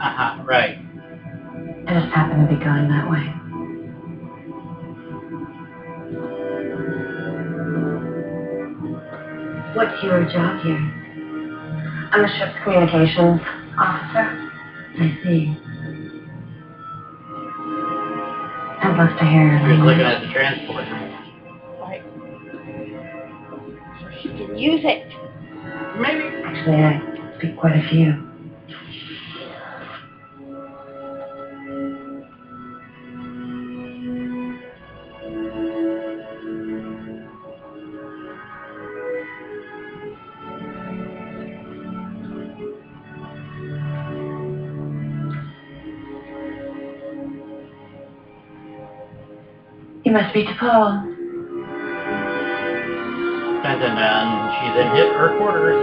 Uh-huh, 0.00 0.42
right. 0.42 0.78
I 1.86 1.94
just 1.94 2.12
happened 2.12 2.48
to 2.48 2.54
be 2.56 2.62
going 2.62 2.88
that 2.88 3.08
way. 3.08 3.30
What's 9.76 10.02
your 10.02 10.24
job 10.24 10.60
here? 10.64 11.03
I'm 12.14 12.22
the 12.22 12.28
ship's 12.28 12.54
communications 12.62 13.40
officer. 13.76 14.50
I 15.00 15.18
see. 15.24 15.58
I'd 18.80 18.96
love 18.96 19.18
to 19.18 19.24
hear 19.24 19.58
your 19.58 19.68
Just 19.68 19.82
looking 19.82 20.06
at 20.06 20.20
the 20.22 20.28
transport. 20.32 20.84
Right. 21.80 22.02
So 24.00 24.10
she 24.22 24.28
can 24.28 24.56
use 24.56 24.82
it. 24.84 25.08
Maybe. 25.98 26.22
Actually, 26.44 26.84
I 26.84 27.36
speak 27.38 27.58
quite 27.58 27.74
a 27.74 27.88
few. 27.88 28.33
You 50.34 50.42
must 50.42 50.58
be 50.58 50.66
T'Pol. 50.66 51.14
Dun, 53.62 53.78
dun, 53.78 53.94
dun. 53.96 54.26
She's 54.58 54.76
in 54.80 54.88
his, 54.96 55.08
her 55.16 55.38
quarters. 55.38 55.78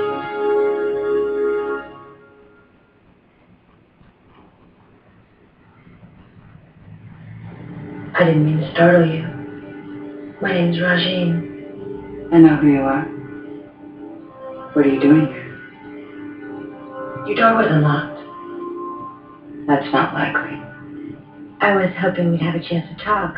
I 8.13 8.23
didn't 8.25 8.45
mean 8.45 8.57
to 8.57 8.71
startle 8.73 9.07
you. 9.09 9.23
My 10.41 10.53
name's 10.53 10.77
Rajiin. 10.77 12.33
I 12.33 12.37
know 12.37 12.55
who 12.57 12.67
you 12.67 12.81
are. 12.81 13.03
What 14.73 14.85
are 14.85 14.89
you 14.89 14.99
doing 14.99 15.27
here? 15.27 15.47
Your 17.25 17.35
door 17.35 17.55
was 17.55 17.67
unlocked. 17.69 18.19
That's 19.67 19.93
not 19.93 20.13
likely. 20.13 20.61
I 21.61 21.75
was 21.75 21.93
hoping 21.99 22.31
we'd 22.31 22.41
have 22.41 22.55
a 22.55 22.59
chance 22.59 22.87
to 22.89 23.03
talk. 23.03 23.35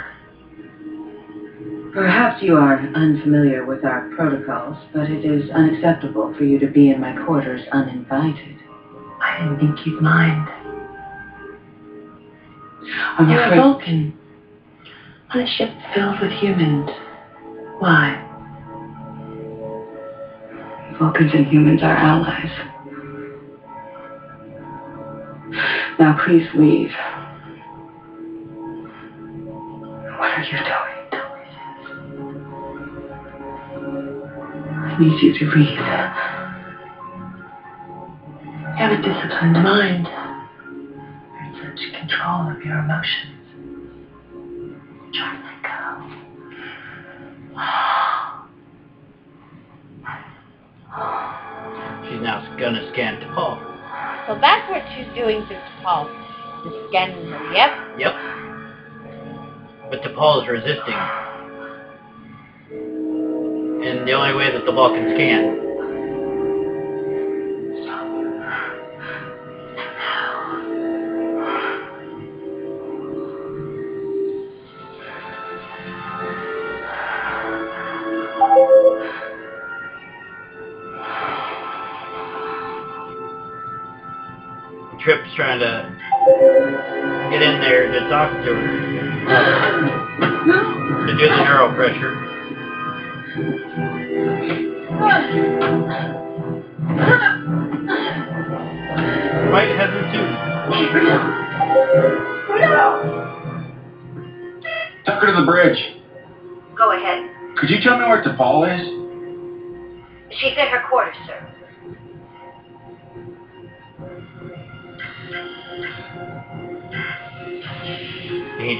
Perhaps 1.93 2.41
you 2.41 2.57
are 2.57 2.79
unfamiliar 2.95 3.65
with 3.67 3.85
our 3.85 4.09
protocols, 4.15 4.77
but 4.93 5.11
it 5.11 5.23
is 5.23 5.51
unacceptable 5.51 6.33
for 6.35 6.43
you 6.43 6.57
to 6.57 6.67
be 6.67 6.89
in 6.89 6.99
my 6.99 7.13
quarters 7.23 7.61
uninvited. 7.71 8.57
I 9.21 9.37
didn't 9.39 9.59
think 9.59 9.85
you'd 9.85 10.01
mind. 10.01 10.49
I'm 13.19 13.29
You're 13.29 13.43
a 13.43 13.55
Vulcan. 13.55 14.17
On 15.35 15.39
a 15.39 15.47
ship 15.47 15.69
filled 15.93 16.19
with 16.19 16.31
humans. 16.31 16.89
Why? 17.77 18.19
Vulcans 20.97 21.31
and 21.33 21.45
humans 21.45 21.83
are 21.83 21.95
allies. 21.95 22.51
Now 25.99 26.19
please 26.25 26.47
leave. 26.55 26.89
This. 34.99 35.07
Need 35.07 35.21
you 35.21 35.33
to 35.39 35.45
leave. 35.55 35.79
You 38.73 38.79
have 38.79 38.91
a 38.91 39.01
disciplined 39.01 39.53
mind. 39.53 40.07
You're 40.07 41.43
in 41.45 41.53
such 41.61 41.81
control 41.99 42.49
of 42.49 42.61
your 42.63 42.79
emotions. 42.79 43.39
Try 45.13 45.35
to 45.35 45.41
let 45.45 45.59
go. 45.63 45.69
She's 52.09 52.21
now 52.21 52.41
gonna 52.59 52.89
scan 52.91 53.21
T'Pol. 53.21 53.57
So 54.27 54.37
that's 54.39 54.69
what 54.69 54.83
she's 54.95 55.07
doing 55.15 55.41
to 55.47 55.61
Paul. 55.83 56.07
Just 56.63 56.75
scanning 56.89 57.27
her. 57.29 57.53
Yep. 57.53 57.99
Yep. 57.99 58.13
But 59.91 60.01
T'Pol 60.01 60.41
is 60.43 60.47
resisting. 60.49 61.22
The 64.05 64.11
only 64.11 64.33
way 64.35 64.51
that 64.51 64.65
the 64.65 64.71
Vulcans 64.73 65.17
can. 65.17 65.63
Trip's 84.99 85.33
trying 85.35 85.59
to 85.59 85.95
get 87.31 87.41
in 87.41 87.61
there 87.61 87.89
to 87.89 87.99
talk 88.09 88.31
to 88.31 88.53
her. 88.53 88.89
To 91.03 91.17
do 91.17 91.27
the 91.27 91.43
neural 91.43 91.73
pressure. 91.75 92.42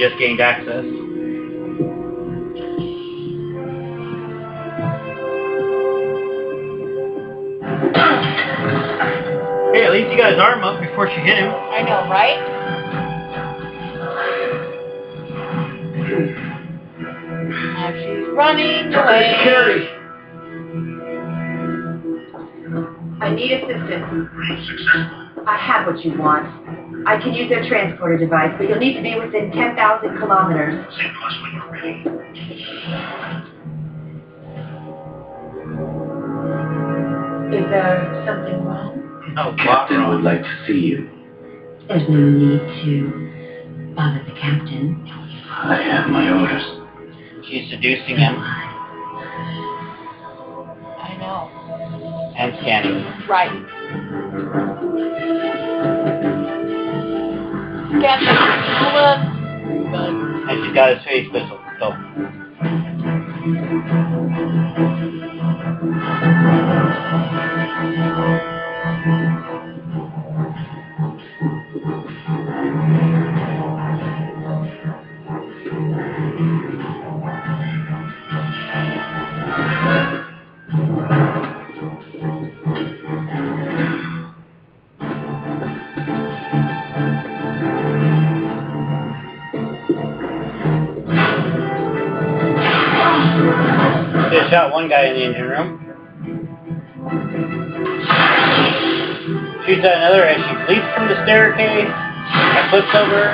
Just 0.04 0.20
gained 0.20 0.42
access. 0.42 0.84
Hey, 9.72 9.86
at 9.86 9.92
least 9.94 10.12
he 10.12 10.18
got 10.18 10.32
his 10.32 10.42
arm 10.42 10.62
up 10.66 10.82
before 10.82 11.08
she 11.08 11.16
hit 11.22 11.38
him. 11.38 11.50
I 11.50 11.84
know, 11.84 12.10
right? 12.12 12.38
Now 17.74 17.94
she's 17.94 18.28
running 18.36 18.94
away. 18.94 19.36
Security. 19.40 19.88
I 23.22 23.30
need 23.34 23.54
assistance. 23.54 25.23
I 25.46 25.58
have 25.58 25.88
what 25.88 26.04
you 26.06 26.18
want. 26.18 26.46
I 27.08 27.18
can 27.22 27.34
use 27.34 27.50
their 27.50 27.68
transporter 27.68 28.18
device, 28.18 28.52
but 28.58 28.70
you'll 28.70 28.80
need 28.80 28.96
to 28.96 29.02
be 29.02 29.16
within 29.20 29.52
10,000 29.52 30.18
kilometers. 30.18 30.86
Is 37.54 37.64
there 37.70 38.24
something 38.26 38.66
wrong? 38.66 39.36
Oh, 39.38 39.54
Captain 39.64 40.08
would 40.10 40.24
like 40.24 40.42
to 40.42 40.66
see 40.66 40.80
you. 40.80 41.08
There's 41.88 42.08
no 42.10 42.18
need 42.18 42.60
to 42.84 43.94
bother 43.96 44.24
the 44.26 44.32
captain. 44.40 45.06
I 45.50 45.76
have 45.84 46.10
my 46.10 46.32
orders. 46.32 46.64
She's 47.48 47.70
seducing 47.70 48.18
him 48.18 48.36
I 50.98 51.16
know. 51.20 51.52
and 52.38 52.58
scanning 52.62 53.04
him. 53.04 53.30
Right. 53.30 53.52
And 60.46 60.66
she's 60.66 60.74
got 60.74 60.96
his 60.96 61.04
face 61.06 61.28
pistol. 61.32 61.60
So 61.80 61.94
They 69.24 69.44
shot 69.44 69.53
one 94.84 94.90
guy 94.90 95.06
in 95.06 95.14
the 95.16 95.24
engine 95.24 95.48
room. 95.48 95.80
Shoots 99.66 99.86
at 99.86 99.96
another 99.96 100.26
as 100.26 100.36
she 100.44 100.74
leaps 100.74 100.94
from 100.94 101.08
the 101.08 101.24
staircase 101.24 101.88
and 101.88 102.70
flips 102.70 102.94
over 102.94 103.30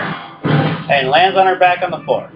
and 0.93 1.09
lands 1.09 1.37
on 1.37 1.47
her 1.47 1.57
back 1.57 1.81
on 1.81 1.89
the 1.89 2.05
floor. 2.05 2.29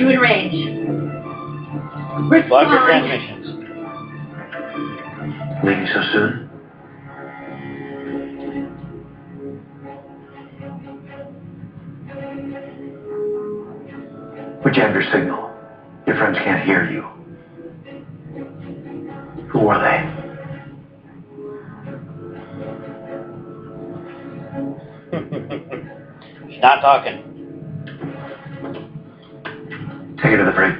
You 0.00 0.08
in 0.10 0.18
range. 0.18 0.52
Block 2.48 2.68
your 2.68 2.86
Respond. 2.86 2.86
transmissions. 2.86 3.46
Leaving 5.64 5.86
so 5.92 6.02
soon? 6.12 6.48
We 14.64 14.72
jammed 14.72 14.94
your 14.94 15.04
signal. 15.12 15.50
Your 16.06 16.16
friends 16.16 16.38
can't 16.38 16.64
hear 16.64 16.90
you. 16.90 17.02
Who 19.52 19.68
are 19.68 19.80
they? 19.80 19.98
She's 26.50 26.60
not 26.62 26.80
talking. 26.80 27.27
Take 30.28 30.38
her 30.38 30.44
to 30.44 30.50
the 30.50 30.56
brig. 30.56 30.74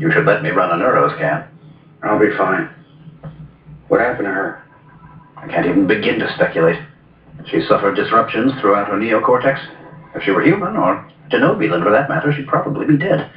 You 0.00 0.10
should 0.10 0.26
let 0.26 0.42
me 0.42 0.50
run 0.50 0.72
a 0.72 0.82
neuroscan. 0.82 1.46
I'll 2.02 2.18
be 2.18 2.36
fine. 2.36 2.68
What 3.86 4.00
happened 4.00 4.24
to 4.24 4.32
her? 4.32 4.60
I 5.36 5.46
can't 5.46 5.66
even 5.66 5.86
begin 5.86 6.18
to 6.18 6.34
speculate. 6.34 6.80
She 7.46 7.60
suffered 7.60 7.94
disruptions 7.94 8.50
throughout 8.58 8.88
her 8.88 8.96
neocortex. 8.96 9.60
If 10.16 10.24
she 10.24 10.32
were 10.32 10.42
human, 10.42 10.74
or 10.74 11.00
Denobulan 11.30 11.84
for 11.84 11.92
that 11.92 12.08
matter, 12.08 12.32
she'd 12.32 12.48
probably 12.48 12.84
be 12.84 12.96
dead. 12.96 13.30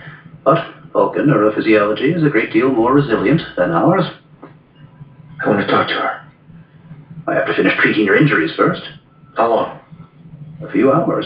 But 0.43 0.57
Vulcan 0.91 1.27
neurophysiology 1.27 2.15
is 2.15 2.23
a 2.23 2.29
great 2.29 2.51
deal 2.51 2.71
more 2.71 2.91
resilient 2.91 3.43
than 3.55 3.69
ours. 3.69 4.05
I 5.39 5.47
want 5.47 5.59
to 5.59 5.67
talk 5.67 5.87
to 5.89 5.93
her. 5.93 6.10
I 7.31 7.35
have 7.35 7.47
to 7.47 7.53
finish 7.53 7.71
treating 7.79 8.03
your 8.03 8.17
injuries 8.17 8.51
first. 8.57 8.81
How 9.37 9.49
long? 9.49 9.79
A 10.61 10.69
few 10.69 10.91
hours. 10.91 11.25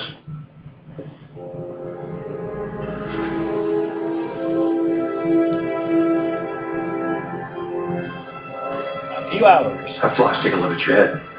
A 9.18 9.32
few 9.32 9.46
hours. 9.48 9.98
Have 10.00 10.16
Phlox 10.16 10.38
take 10.44 10.54
a 10.54 10.58
look 10.58 10.74
at 10.74 10.86
your 10.86 10.96
head. 10.96 11.35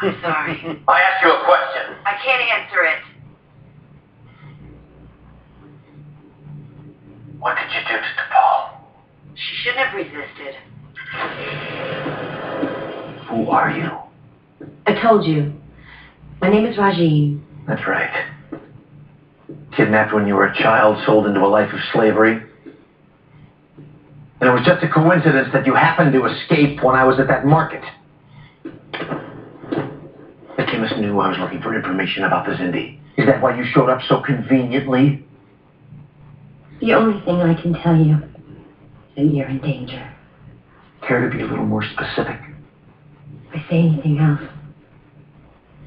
I'm 0.00 0.16
sorry. 0.22 0.82
I 0.88 1.00
asked 1.00 1.22
you 1.22 1.30
a 1.30 1.44
question. 1.44 1.94
I 2.06 2.14
can't 2.24 2.42
answer 2.58 2.84
it. 2.84 3.02
What 7.38 7.56
did 7.56 7.70
you 7.70 7.80
do 7.88 7.96
to 7.96 8.02
T'Pol? 8.02 8.70
She 9.34 9.56
shouldn't 9.56 9.86
have 9.86 9.94
resisted. 9.94 10.56
Who 13.28 13.50
are 13.50 13.70
you? 13.70 13.90
I 14.86 15.00
told 15.02 15.26
you. 15.26 15.52
My 16.40 16.48
name 16.48 16.64
is 16.64 16.76
Rajiin. 16.76 17.40
That's 17.66 17.86
right. 17.86 18.32
Kidnapped 19.76 20.14
when 20.14 20.26
you 20.26 20.34
were 20.34 20.46
a 20.46 20.54
child, 20.54 21.02
sold 21.04 21.26
into 21.26 21.40
a 21.40 21.46
life 21.48 21.72
of 21.72 21.80
slavery. 21.92 22.42
And 24.40 24.48
it 24.48 24.52
was 24.52 24.64
just 24.64 24.82
a 24.82 24.88
coincidence 24.88 25.48
that 25.52 25.66
you 25.66 25.74
happened 25.74 26.12
to 26.14 26.24
escape 26.24 26.82
when 26.82 26.96
I 26.96 27.04
was 27.04 27.18
at 27.20 27.28
that 27.28 27.44
market. 27.44 27.82
The 30.60 30.66
chemist 30.66 30.98
knew 30.98 31.18
I 31.18 31.26
was 31.26 31.38
looking 31.38 31.62
for 31.62 31.74
information 31.74 32.22
about 32.22 32.44
the 32.44 32.50
Xindi. 32.50 32.98
Is 33.16 33.24
that 33.24 33.40
why 33.40 33.56
you 33.56 33.64
showed 33.64 33.88
up 33.88 34.02
so 34.02 34.18
conveniently? 34.20 35.24
The 36.82 36.92
only 36.92 37.18
thing 37.24 37.40
I 37.40 37.54
can 37.54 37.72
tell 37.72 37.96
you 37.96 38.16
is 38.16 38.20
that 39.16 39.34
you're 39.34 39.48
in 39.48 39.62
danger. 39.62 40.06
Care 41.00 41.22
to 41.26 41.34
be 41.34 41.40
a 41.40 41.46
little 41.46 41.64
more 41.64 41.82
specific? 41.82 42.38
If 43.48 43.54
I 43.54 43.70
say 43.70 43.78
anything 43.78 44.18
else, 44.18 44.42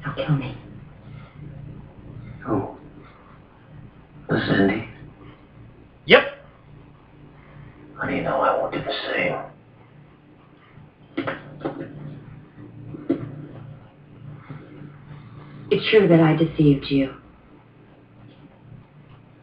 they'll 0.02 0.26
kill 0.26 0.34
me. 0.34 0.56
Who? 2.40 2.76
The 4.28 4.34
Xindi? 4.34 4.88
Yep. 6.06 6.22
Honey, 7.94 8.18
no, 8.22 8.40
I 8.40 8.50
won't 8.58 8.72
do 8.72 8.80
the 8.80 8.92
same. 9.06 9.36
It's 15.74 15.90
true 15.90 16.06
that 16.06 16.20
I 16.20 16.36
deceived 16.36 16.86
you. 16.88 17.12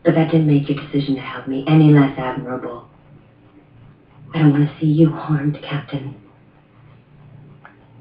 But 0.05 0.15
that 0.15 0.31
didn't 0.31 0.47
make 0.47 0.69
your 0.69 0.81
decision 0.81 1.15
to 1.15 1.21
help 1.21 1.45
me 1.45 1.65
any 1.67 1.91
less 1.91 2.17
admirable. 2.17 2.87
I 4.33 4.39
don't 4.39 4.51
want 4.51 4.63
to 4.63 4.79
see 4.79 4.85
you 4.85 5.09
harmed, 5.09 5.59
Captain. 5.61 6.15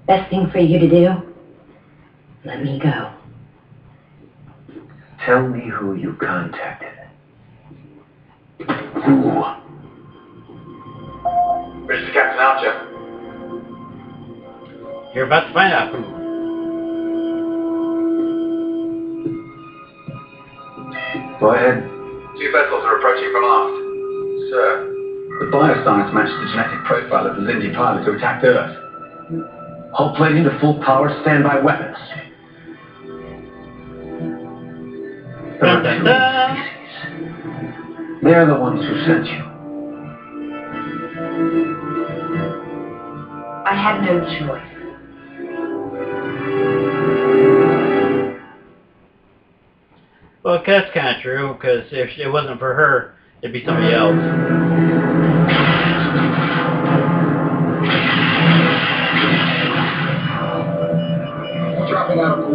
Best 0.06 0.30
thing 0.30 0.48
for 0.52 0.60
you 0.60 0.78
to 0.78 0.88
do? 0.88 1.08
Let 2.44 2.62
me 2.62 2.78
go. 2.78 3.12
Tell 5.26 5.48
me 5.48 5.68
who 5.68 5.96
you 5.96 6.12
contacted. 6.20 6.92
Who? 8.60 9.42
Mr. 11.84 12.12
Captain 12.12 12.38
Archer. 12.38 12.86
You're 15.16 15.26
about 15.26 15.48
to 15.48 15.52
find 15.52 15.72
out 15.72 15.92
who. 15.92 16.19
Go 21.40 21.54
ahead. 21.54 21.82
Two 22.38 22.50
vessels 22.52 22.84
are 22.84 22.96
approaching 22.98 23.30
from 23.32 23.44
aft. 23.44 23.76
Sir. 24.50 24.86
The 25.40 25.46
bioscience 25.56 26.12
matched 26.12 26.36
the 26.36 26.46
genetic 26.52 26.84
profile 26.84 27.26
of 27.26 27.36
the 27.36 27.42
Xindi 27.42 27.74
pilot 27.74 28.04
who 28.04 28.12
attacked 28.16 28.44
Earth. 28.44 28.76
Hull 29.94 30.14
plating 30.16 30.44
to 30.44 30.58
full 30.60 30.78
power, 30.84 31.08
standby 31.22 31.60
weapons. 31.60 31.96
There 35.60 35.68
are 35.68 35.82
Dun, 35.82 35.98
two 35.98 36.04
dun, 36.04 36.22
dun. 36.22 36.56
species. 36.56 38.22
They're 38.22 38.46
the 38.46 38.54
ones 38.60 38.80
who 38.84 38.94
sent 39.06 39.26
you. 39.26 39.44
I 43.66 43.74
had 43.74 44.02
no 44.02 44.20
choice. 44.38 44.66
Well, 50.50 50.64
that's 50.66 50.92
kind 50.92 51.14
of 51.16 51.22
true, 51.22 51.54
because 51.54 51.84
if 51.92 52.18
it 52.18 52.28
wasn't 52.28 52.58
for 52.58 52.74
her, 52.74 53.14
it'd 53.40 53.52
be 53.52 53.64
somebody 53.64 53.94
else. 53.94 54.16
Dropping 61.88 62.18
out 62.18 62.40
of. 62.40 62.50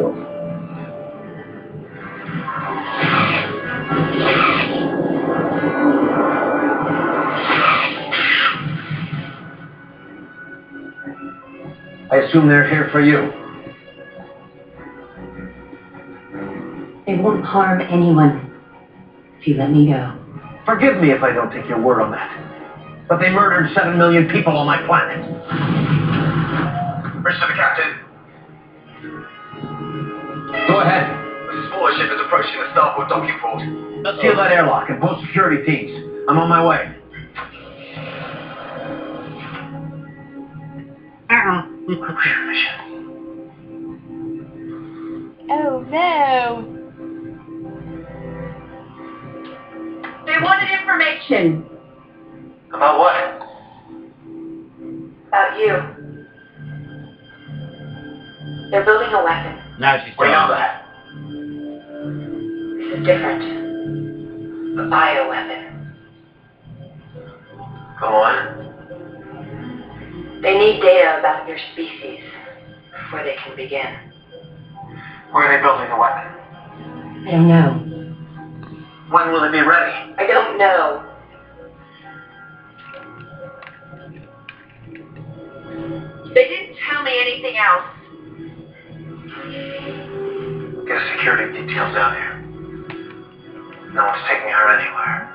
I 12.11 12.17
assume 12.27 12.49
they're 12.49 12.67
here 12.69 12.89
for 12.91 12.99
you. 12.99 13.44
Won't 17.25 17.43
harm 17.43 17.81
anyone 17.81 18.53
if 19.39 19.47
you 19.47 19.55
let 19.55 19.71
me 19.71 19.87
go. 19.87 20.13
Forgive 20.63 21.01
me 21.01 21.09
if 21.09 21.23
I 21.23 21.33
don't 21.33 21.51
take 21.51 21.67
your 21.67 21.81
word 21.81 21.99
on 22.01 22.11
that. 22.11 22.29
But 23.09 23.19
they 23.19 23.31
murdered 23.31 23.73
seven 23.73 23.97
million 23.97 24.29
people 24.29 24.55
on 24.55 24.67
my 24.67 24.85
planet. 24.85 25.25
Mr. 27.25 27.47
the 27.49 27.55
Captain. 27.55 27.97
Go 30.67 30.81
ahead. 30.81 31.09
A 31.09 31.67
smaller 31.69 31.97
ship 31.97 32.11
is 32.13 32.21
approaching 32.25 32.59
the 32.61 32.71
starboard 32.73 33.09
docking 33.09 33.39
port. 33.41 33.61
Seal 34.21 34.35
that 34.35 34.51
airlock 34.51 34.89
and 34.91 35.01
post 35.01 35.25
security 35.25 35.65
teams. 35.65 35.91
I'm 36.29 36.37
on 36.37 36.47
my 36.47 36.63
way. 36.63 36.95
Uh-uh. 41.31 41.61
Oh 45.49 45.85
no. 45.89 46.84
They 50.35 50.41
wanted 50.43 50.69
information 50.69 51.65
About 52.73 52.99
what? 52.99 53.41
about 55.29 55.57
you. 55.59 55.75
They're 58.69 58.83
building 58.85 59.13
a 59.13 59.23
weapon. 59.23 59.57
Now 59.79 60.03
she's 60.05 60.13
We 60.17 60.25
know 60.27 60.33
telling 60.33 60.57
that. 60.57 60.85
This 62.77 62.99
is 62.99 63.05
different. 63.05 63.43
A 64.79 64.83
bioweapon. 64.91 65.63
Go 67.99 68.07
on. 68.07 68.35
They 70.41 70.57
need 70.57 70.81
data 70.81 71.19
about 71.19 71.47
your 71.47 71.57
species 71.73 72.19
before 72.91 73.23
they 73.23 73.35
can 73.43 73.55
begin. 73.55 73.95
Where 75.31 75.45
are 75.45 75.57
they 75.57 75.61
building 75.63 75.89
the 75.89 75.95
weapon? 75.97 76.27
I 77.27 77.31
don't 77.31 77.47
know. 77.47 78.04
When 79.09 79.31
will 79.31 79.43
it 79.43 79.51
be 79.51 79.61
ready? 79.61 80.15
I 80.17 80.25
don't 80.25 80.57
know. 80.57 81.11
They 86.33 86.47
didn't 86.49 86.75
tell 86.89 87.03
me 87.03 87.11
anything 87.21 87.55
else. 87.55 87.85
Get 90.87 90.97
a 90.97 91.15
security 91.15 91.61
detail 91.61 91.93
down 91.93 92.15
here. 92.15 92.41
No 93.93 94.05
one's 94.05 94.21
taking 94.27 94.49
her 94.49 94.77
anywhere. 94.79 95.34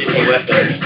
Sound 0.00 0.28
off 0.30 0.46
those 0.46 0.81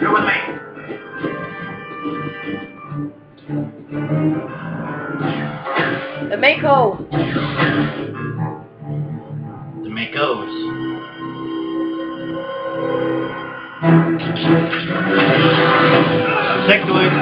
You're 0.00 0.12
with 0.12 0.24
me. 0.24 0.38
The 6.30 6.36
MACO. 6.36 7.06
The 9.82 9.90
MACOs. 9.90 10.52
Sectoid. 16.68 17.12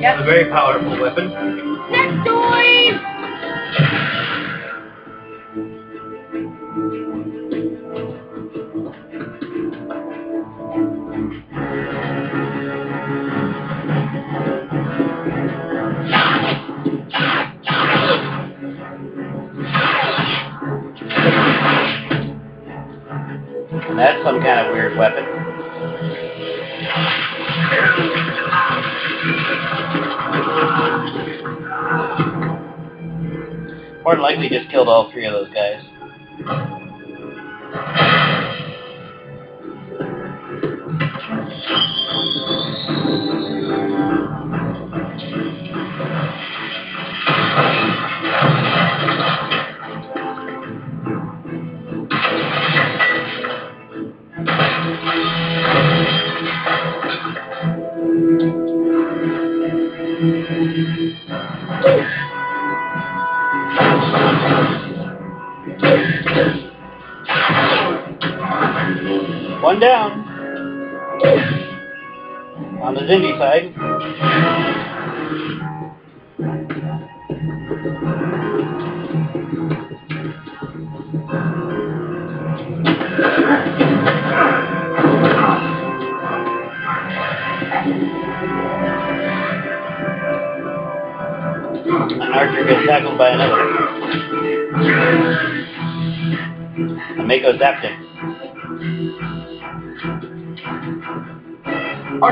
Yep. 0.00 0.18
A 0.18 0.24
very 0.24 0.50
powerful 0.50 1.00
weapon. 1.00 1.26
That's 23.98 24.22
some 24.24 24.40
kind 24.40 24.66
of 24.66 24.72
weird 24.72 24.96
weapon. 24.96 25.24
More 34.04 34.14
than 34.14 34.22
likely 34.22 34.48
just 34.48 34.70
killed 34.70 34.88
all 34.88 35.10
three 35.12 35.26
of 35.26 35.34
those 35.34 35.52
guys. 35.52 35.67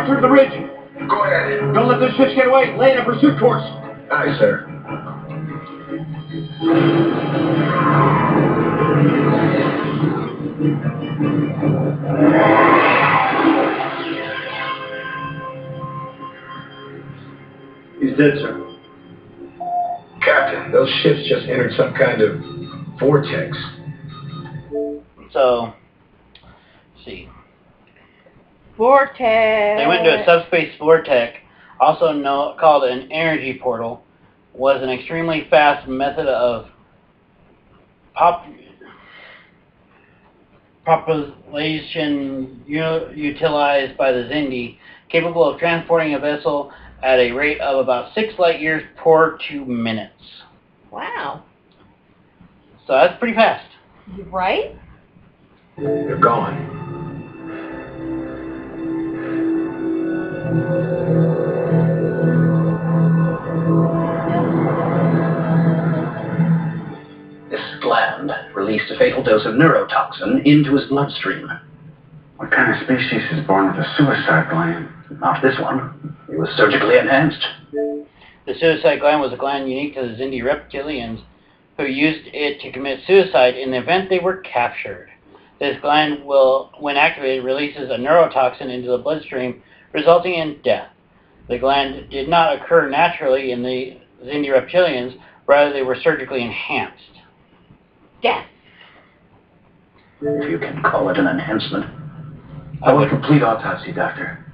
Archer, 0.07 0.21
the 0.21 0.29
ridge. 0.29 0.53
Go 1.09 1.25
ahead. 1.25 1.75
Don't 1.75 1.89
let 1.89 1.99
those 1.99 2.15
ships 2.17 2.33
get 2.37 2.47
away! 2.47 2.77
Lay 2.79 2.93
in 2.93 2.99
a 2.99 3.05
pursuit 3.05 3.39
course! 3.41 3.63
Aye, 4.13 4.37
sir. 4.39 4.73
He's 18.01 18.17
dead, 18.17 18.39
sir. 18.39 18.63
Captain, 20.23 20.71
those 20.71 20.89
ships 21.03 21.29
just 21.29 21.47
entered 21.49 21.73
some 21.77 21.95
kind 21.95 22.23
of 22.23 22.41
vortex. 23.01 23.57
So, 25.33 25.73
let's 26.95 27.05
see. 27.05 27.29
Vortex. 28.77 29.19
They 29.19 29.87
went 29.87 30.07
into 30.07 30.23
a 30.23 30.25
subspace 30.25 30.73
vortex, 30.79 31.39
also 31.81 32.13
know, 32.13 32.57
called 32.59 32.85
an 32.85 33.11
energy 33.11 33.59
portal, 33.63 34.03
was 34.53 34.83
an 34.83 34.91
extremely 34.91 35.47
fast 35.51 35.89
method 35.89 36.27
of 36.27 36.69
pop, 38.15 38.47
population 40.85 42.63
u- 42.67 43.11
utilized 43.15 43.97
by 43.97 44.13
the 44.13 44.21
Xindi, 44.21 44.79
capable 45.09 45.45
of 45.45 45.59
transporting 45.59 46.15
a 46.15 46.19
vessel 46.19 46.73
at 47.03 47.19
a 47.19 47.33
rate 47.33 47.61
of 47.61 47.79
about 47.79 48.15
six 48.15 48.35
light 48.39 48.61
years 48.61 48.83
per 48.97 49.39
two 49.49 49.65
minutes. 49.65 50.13
Wow. 50.91 51.45
So 52.87 52.93
that's 52.93 53.19
pretty 53.19 53.35
fast. 53.35 53.69
You 54.17 54.25
right? 54.25 54.77
They're 55.77 56.19
gone. 56.19 56.76
A 68.97 68.99
fatal 68.99 69.23
dose 69.23 69.45
of 69.45 69.57
neurotoxin 69.57 70.47
into 70.47 70.75
his 70.75 70.89
bloodstream. 70.89 71.51
What 72.39 72.51
kind 72.51 72.75
of 72.75 72.83
species 72.83 73.21
is 73.31 73.47
born 73.47 73.67
with 73.67 73.85
a 73.85 73.95
suicide 73.95 74.49
gland? 74.49 74.89
Not 75.21 75.43
this 75.43 75.59
one. 75.61 76.17
It 76.33 76.39
was 76.39 76.49
surgically 76.57 76.97
enhanced. 76.97 77.47
The 77.73 78.55
suicide 78.59 79.01
gland 79.01 79.21
was 79.21 79.35
a 79.35 79.37
gland 79.37 79.69
unique 79.69 79.97
to 79.97 80.01
the 80.01 80.15
Xindi 80.15 80.41
reptilians 80.41 81.23
who 81.77 81.85
used 81.85 82.27
it 82.33 82.59
to 82.63 82.73
commit 82.73 83.01
suicide 83.07 83.57
in 83.57 83.71
the 83.71 83.77
event 83.77 84.09
they 84.09 84.19
were 84.19 84.39
captured. 84.39 85.11
This 85.61 85.77
gland 85.83 86.25
will, 86.25 86.73
when 86.81 86.97
activated, 86.97 87.45
releases 87.45 87.91
a 87.91 87.99
neurotoxin 87.99 88.71
into 88.71 88.89
the 88.89 88.99
bloodstream, 88.99 89.63
resulting 89.93 90.35
in 90.37 90.63
death. 90.65 90.89
The 91.51 91.59
gland 91.59 92.09
did 92.09 92.31
not 92.31 92.63
occur 92.63 92.89
naturally 92.89 93.53
in 93.53 93.63
the 93.63 93.99
Xindi 94.25 94.49
reptilians, 94.49 95.21
rather 95.47 95.71
they 95.75 95.83
were 95.83 95.97
surgically 96.03 96.43
enhanced. 96.43 97.03
Death. 98.23 98.47
If 100.21 100.51
you 100.51 100.59
can 100.59 100.83
call 100.83 101.11
it 101.11 101.19
an 101.19 101.27
enhancement. 101.27 101.85
I 102.83 102.93
want 102.93 103.07
a 103.07 103.09
complete 103.11 103.43
autopsy, 103.43 103.93
Doctor. 103.93 104.45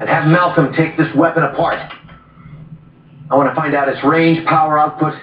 And 0.00 0.08
have 0.08 0.26
Malcolm 0.26 0.72
take 0.74 0.96
this 0.96 1.08
weapon 1.16 1.42
apart. 1.42 1.92
I 3.30 3.36
want 3.36 3.48
to 3.48 3.54
find 3.54 3.74
out 3.74 3.88
its 3.88 4.02
range, 4.04 4.44
power 4.46 4.78
output, 4.78 5.14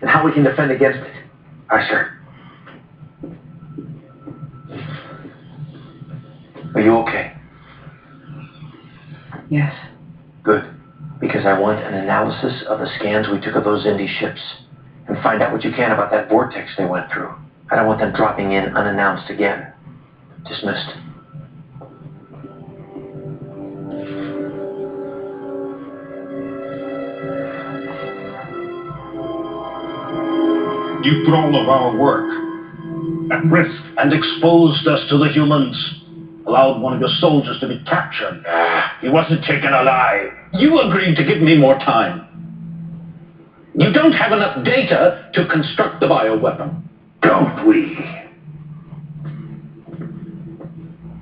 and 0.00 0.10
how 0.10 0.24
we 0.24 0.32
can 0.32 0.44
defend 0.44 0.70
against 0.70 0.98
it. 0.98 1.14
Aye, 1.70 1.88
sir. 1.88 2.12
Are 6.74 6.80
you 6.80 6.96
okay? 6.98 7.32
Yes. 9.48 9.74
Good. 10.42 10.74
Because 11.20 11.46
I 11.46 11.58
want 11.58 11.80
an 11.80 11.94
analysis 11.94 12.62
of 12.68 12.78
the 12.78 12.88
scans 12.98 13.28
we 13.28 13.40
took 13.40 13.54
of 13.56 13.64
those 13.64 13.84
Xindi 13.84 14.08
ships. 14.20 14.40
And 15.08 15.16
find 15.22 15.42
out 15.42 15.52
what 15.52 15.64
you 15.64 15.70
can 15.72 15.92
about 15.92 16.10
that 16.10 16.28
vortex 16.28 16.70
they 16.76 16.84
went 16.84 17.10
through. 17.10 17.34
I 17.70 17.74
don't 17.74 17.86
want 17.86 17.98
them 17.98 18.12
dropping 18.12 18.52
in 18.52 18.76
unannounced 18.76 19.28
again. 19.28 19.72
Dismissed. 20.48 20.86
You 31.04 31.22
put 31.24 31.34
all 31.34 31.54
of 31.60 31.68
our 31.68 31.96
work 31.96 32.30
at 33.32 33.50
risk 33.50 33.82
and 33.98 34.12
exposed 34.12 34.86
us 34.86 35.00
to 35.08 35.18
the 35.18 35.28
humans. 35.28 35.76
Allowed 36.46 36.80
one 36.80 36.92
of 36.94 37.00
your 37.00 37.08
soldiers 37.18 37.58
to 37.60 37.66
be 37.66 37.82
captured. 37.84 38.44
He 39.00 39.08
wasn't 39.08 39.44
taken 39.44 39.72
alive. 39.72 40.30
You 40.52 40.78
agreed 40.78 41.16
to 41.16 41.24
give 41.24 41.40
me 41.40 41.58
more 41.58 41.74
time. 41.78 42.22
You 43.74 43.92
don't 43.92 44.12
have 44.12 44.30
enough 44.32 44.64
data 44.64 45.30
to 45.34 45.46
construct 45.48 46.00
the 46.00 46.06
bioweapon. 46.06 46.82
Don't 47.26 47.66
we? 47.66 47.96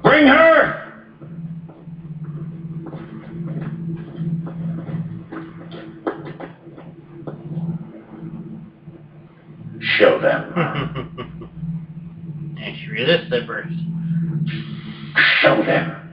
Bring 0.03 0.27
her! 0.27 0.93
Show 9.81 10.21
them. 10.21 10.53
and 12.61 12.77
she 12.77 12.89
resists 12.91 13.33
at 13.33 13.47
first. 13.47 13.73
Show 15.41 15.65
them. 15.65 16.04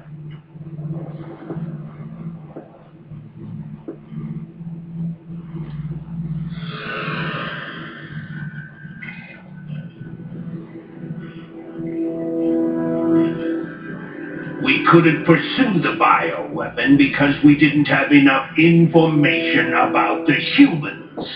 Couldn't 14.91 15.25
pursue 15.25 15.79
the 15.81 15.95
bioweapon 15.97 16.97
because 16.97 17.33
we 17.45 17.57
didn't 17.57 17.85
have 17.85 18.11
enough 18.11 18.49
information 18.57 19.73
about 19.73 20.27
the 20.27 20.35
humans. 20.35 21.27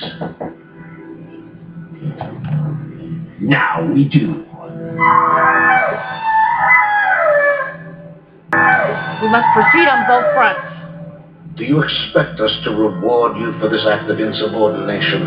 Now 3.39 3.89
we 3.93 4.09
do. 4.09 4.43
We 9.21 9.29
must 9.31 9.47
proceed 9.53 9.87
on 9.87 10.05
both 10.05 10.33
fronts. 10.33 11.55
Do 11.55 11.63
you 11.63 11.81
expect 11.81 12.41
us 12.41 12.51
to 12.65 12.71
reward 12.71 13.37
you 13.37 13.57
for 13.61 13.69
this 13.69 13.85
act 13.89 14.09
of 14.09 14.19
insubordination? 14.19 15.23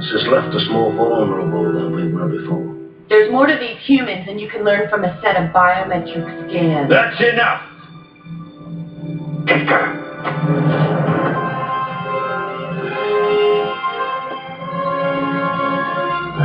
This 0.00 0.10
has 0.12 0.26
left 0.30 0.54
us 0.54 0.66
more 0.70 0.92
vulnerable 0.92 1.72
than 1.72 1.96
we 1.96 2.12
were 2.12 2.28
before. 2.28 2.81
There's 3.08 3.30
more 3.30 3.46
to 3.46 3.56
these 3.58 3.78
humans 3.84 4.26
than 4.26 4.38
you 4.38 4.48
can 4.48 4.64
learn 4.64 4.88
from 4.88 5.04
a 5.04 5.20
set 5.22 5.36
of 5.36 5.50
biometric 5.50 6.48
scans. 6.48 6.88
That's 6.88 7.20
enough! 7.20 7.68
Take 9.46 9.68
her. 9.68 11.02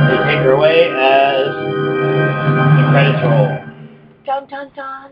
They 0.08 0.16
take 0.24 0.42
her 0.44 0.52
away 0.52 0.84
as 0.88 1.46
the 2.76 2.88
credits 2.90 3.22
roll. 3.24 3.48
Dun 4.26 4.46
dun 4.48 4.70
dun. 4.74 5.10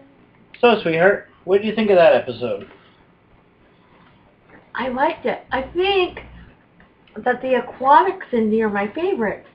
So, 0.61 0.81
sweetheart, 0.83 1.29
what 1.45 1.61
do 1.63 1.67
you 1.69 1.75
think 1.75 1.91
of 1.91 1.97
that 1.97 2.15
episode? 2.15 2.69
I 4.75 4.89
liked 4.89 5.27
it. 5.27 5.45
I 5.51 5.63
think 5.63 6.21
that 7.25 7.41
the 7.41 7.55
aquatics 7.55 8.27
in 8.33 8.51
here 8.51 8.69
are 8.69 8.71
my 8.71 8.89
favorite. 8.93 9.47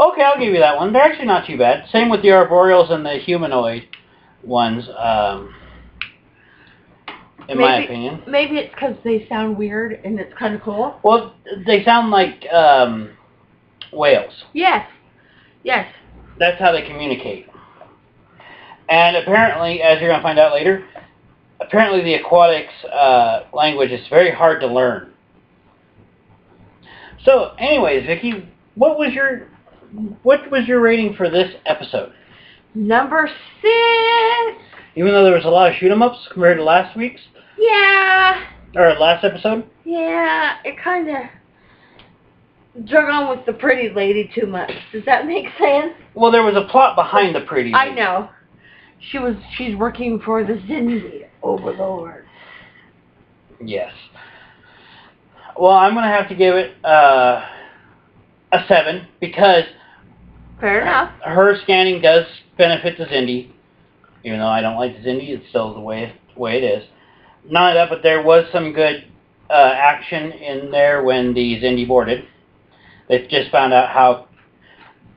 Okay, 0.00 0.22
I'll 0.22 0.38
give 0.38 0.54
you 0.54 0.60
that 0.60 0.78
one. 0.78 0.94
They're 0.94 1.02
actually 1.02 1.26
not 1.26 1.46
too 1.46 1.58
bad. 1.58 1.86
Same 1.92 2.08
with 2.08 2.22
the 2.22 2.28
arboreals 2.28 2.90
and 2.90 3.04
the 3.04 3.18
humanoid 3.18 3.86
ones, 4.42 4.88
um, 4.96 5.54
in 7.50 7.58
my 7.58 7.82
opinion. 7.82 8.22
Maybe 8.26 8.56
it's 8.56 8.74
because 8.74 8.96
they 9.04 9.26
sound 9.28 9.58
weird 9.58 10.00
and 10.02 10.18
it's 10.18 10.32
kind 10.38 10.54
of 10.54 10.62
cool. 10.62 10.98
Well, 11.02 11.34
they 11.66 11.84
sound 11.84 12.10
like 12.10 12.46
um, 12.50 13.10
whales. 13.92 14.32
Yes. 14.54 14.88
Yes. 15.64 15.92
That's 16.38 16.58
how 16.58 16.72
they 16.72 16.80
communicate. 16.80 17.48
And 18.88 19.16
apparently, 19.16 19.82
as 19.82 20.00
you're 20.00 20.08
going 20.08 20.20
to 20.20 20.22
find 20.22 20.38
out 20.38 20.54
later, 20.54 20.82
apparently 21.60 22.02
the 22.02 22.14
aquatics 22.14 22.72
uh, 22.90 23.44
language 23.52 23.90
is 23.90 24.08
very 24.08 24.32
hard 24.32 24.62
to 24.62 24.66
learn. 24.66 25.12
So, 27.22 27.52
anyways, 27.58 28.06
Vicky, 28.06 28.48
what 28.76 28.98
was 28.98 29.12
your 29.12 29.48
what 30.22 30.50
was 30.50 30.66
your 30.66 30.80
rating 30.80 31.14
for 31.14 31.28
this 31.30 31.52
episode? 31.66 32.12
Number 32.74 33.28
six. 33.60 34.62
Even 34.96 35.12
though 35.12 35.24
there 35.24 35.34
was 35.34 35.44
a 35.44 35.48
lot 35.48 35.70
of 35.70 35.76
shoot 35.76 35.90
'em 35.90 36.02
ups 36.02 36.28
compared 36.32 36.58
to 36.58 36.64
last 36.64 36.96
week's 36.96 37.20
Yeah. 37.58 38.44
or 38.76 38.92
last 38.94 39.24
episode. 39.24 39.64
Yeah. 39.84 40.56
It 40.64 40.76
kind 40.78 41.08
of 41.08 42.84
drug 42.86 43.08
on 43.08 43.28
with 43.28 43.44
the 43.46 43.52
pretty 43.52 43.88
lady 43.94 44.30
too 44.34 44.46
much. 44.46 44.72
Does 44.92 45.04
that 45.06 45.26
make 45.26 45.46
sense? 45.58 45.92
Well, 46.14 46.30
there 46.30 46.42
was 46.44 46.54
a 46.56 46.62
plot 46.70 46.94
behind 46.96 47.34
the 47.34 47.40
pretty. 47.42 47.72
I 47.74 47.84
lady. 47.88 47.96
know. 47.96 48.28
She 49.10 49.18
was. 49.18 49.34
She's 49.56 49.74
working 49.76 50.20
for 50.20 50.44
the 50.44 50.54
Xindi 50.54 51.24
overlord. 51.42 52.26
Yes. 53.60 53.92
Well, 55.58 55.72
I'm 55.72 55.94
gonna 55.94 56.08
have 56.08 56.28
to 56.28 56.34
give 56.34 56.54
it 56.54 56.72
uh, 56.84 57.44
a 58.52 58.64
seven 58.68 59.06
because 59.20 59.64
Fair 60.60 60.82
enough. 60.82 61.12
her 61.22 61.58
scanning 61.62 62.02
does 62.02 62.26
benefit 62.58 62.98
the 62.98 63.04
Xindi, 63.04 63.50
even 64.24 64.38
though 64.38 64.46
I 64.46 64.60
don't 64.60 64.76
like 64.76 64.94
the 64.94 65.08
Xindi. 65.08 65.30
It's 65.30 65.48
still 65.48 65.74
the 65.74 65.80
way 65.80 66.14
way 66.36 66.58
it 66.58 66.64
is. 66.64 66.84
Not 67.48 67.74
that, 67.74 67.88
but 67.88 68.02
there 68.02 68.22
was 68.22 68.44
some 68.52 68.72
good 68.72 69.06
uh, 69.48 69.72
action 69.74 70.32
in 70.32 70.70
there 70.70 71.02
when 71.02 71.34
the 71.34 71.60
Xindi 71.60 71.88
boarded. 71.88 72.26
They 73.08 73.26
just 73.26 73.50
found 73.50 73.72
out 73.72 73.88
how 73.88 74.28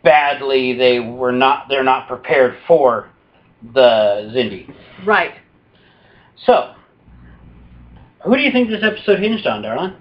badly 0.04 0.74
they 0.74 1.00
were 1.00 1.32
not. 1.32 1.68
They're 1.70 1.84
not 1.84 2.08
prepared 2.08 2.58
for 2.68 3.10
the 3.74 4.32
Xindi. 4.34 4.74
Right. 5.06 5.36
So, 6.46 6.74
who 8.26 8.36
do 8.36 8.41
you 8.41 8.52
think 8.52 8.70
this 8.70 8.84
episode 8.84 9.20
hinged 9.20 9.46
on, 9.46 9.62
darling? 9.62 9.96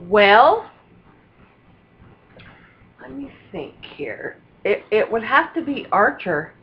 Well, 0.00 0.68
let 3.02 3.12
me 3.12 3.30
think 3.50 3.74
here. 3.96 4.36
It 4.64 4.84
it 4.90 5.10
would 5.10 5.24
have 5.24 5.52
to 5.54 5.62
be 5.62 5.86
Archer. 5.90 6.54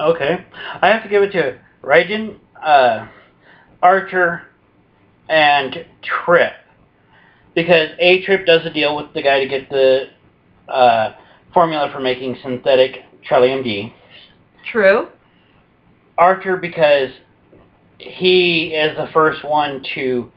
Okay. 0.00 0.44
I 0.82 0.88
have 0.88 1.02
to 1.04 1.08
give 1.08 1.22
it 1.22 1.32
to 1.32 1.58
Raiden, 1.82 2.38
uh, 2.60 3.06
Archer, 3.82 4.42
and 5.28 5.86
Trip. 6.02 6.52
Because 7.54 7.90
A 7.98 8.22
Trip 8.24 8.46
does 8.46 8.66
a 8.66 8.70
deal 8.70 8.96
with 8.96 9.12
the 9.14 9.22
guy 9.22 9.40
to 9.40 9.48
get 9.48 9.68
the 9.68 10.06
uh, 10.68 11.14
formula 11.52 11.90
for 11.92 12.00
making 12.00 12.36
synthetic 12.42 13.04
Trellium 13.28 13.62
D. 13.62 13.92
True. 14.72 15.08
Archer 16.18 16.56
because 16.56 17.10
he 17.98 18.74
is 18.74 18.96
the 18.96 19.08
first 19.12 19.44
one 19.44 19.84
to 19.94 20.32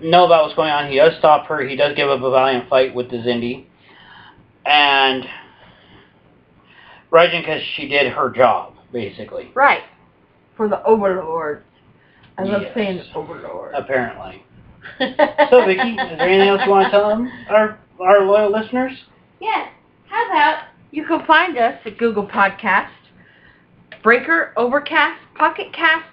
know 0.00 0.26
about 0.26 0.44
what's 0.44 0.54
going 0.56 0.70
on. 0.70 0.90
He 0.90 0.96
does 0.96 1.16
stop 1.18 1.46
her. 1.46 1.66
He 1.66 1.76
does 1.76 1.94
give 1.96 2.08
up 2.08 2.20
a 2.22 2.30
valiant 2.30 2.68
fight 2.68 2.94
with 2.94 3.10
the 3.10 3.16
Xindi. 3.16 3.66
And 4.64 5.24
Raiden 7.12 7.42
because 7.42 7.62
she 7.76 7.88
did 7.88 8.12
her 8.12 8.30
job, 8.30 8.74
basically. 8.92 9.50
Right. 9.54 9.82
For 10.56 10.68
the 10.68 10.82
overlord. 10.84 11.62
I 12.38 12.42
love 12.42 12.62
Yes. 12.62 12.74
saying 12.74 13.02
overlord. 13.14 13.74
apparently. 13.74 14.42
So, 14.98 15.64
Vicky, 15.66 15.90
is 15.90 15.96
there 15.96 16.20
anything 16.28 16.48
else 16.48 16.60
you 16.64 16.70
want 16.70 16.86
to 16.86 16.90
tell 16.90 17.08
them, 17.08 17.28
our, 17.50 17.78
our 18.00 18.24
loyal 18.24 18.52
listeners? 18.52 18.92
Yes. 19.40 19.68
How 20.08 20.26
about 20.26 20.64
you 20.92 21.04
can 21.04 21.26
find 21.26 21.58
us 21.58 21.74
at 21.84 21.98
Google 21.98 22.24
Podcast, 22.26 22.90
Breaker, 24.04 24.52
Overcast, 24.56 25.20
Pocket 25.34 25.72
Cast, 25.72 26.06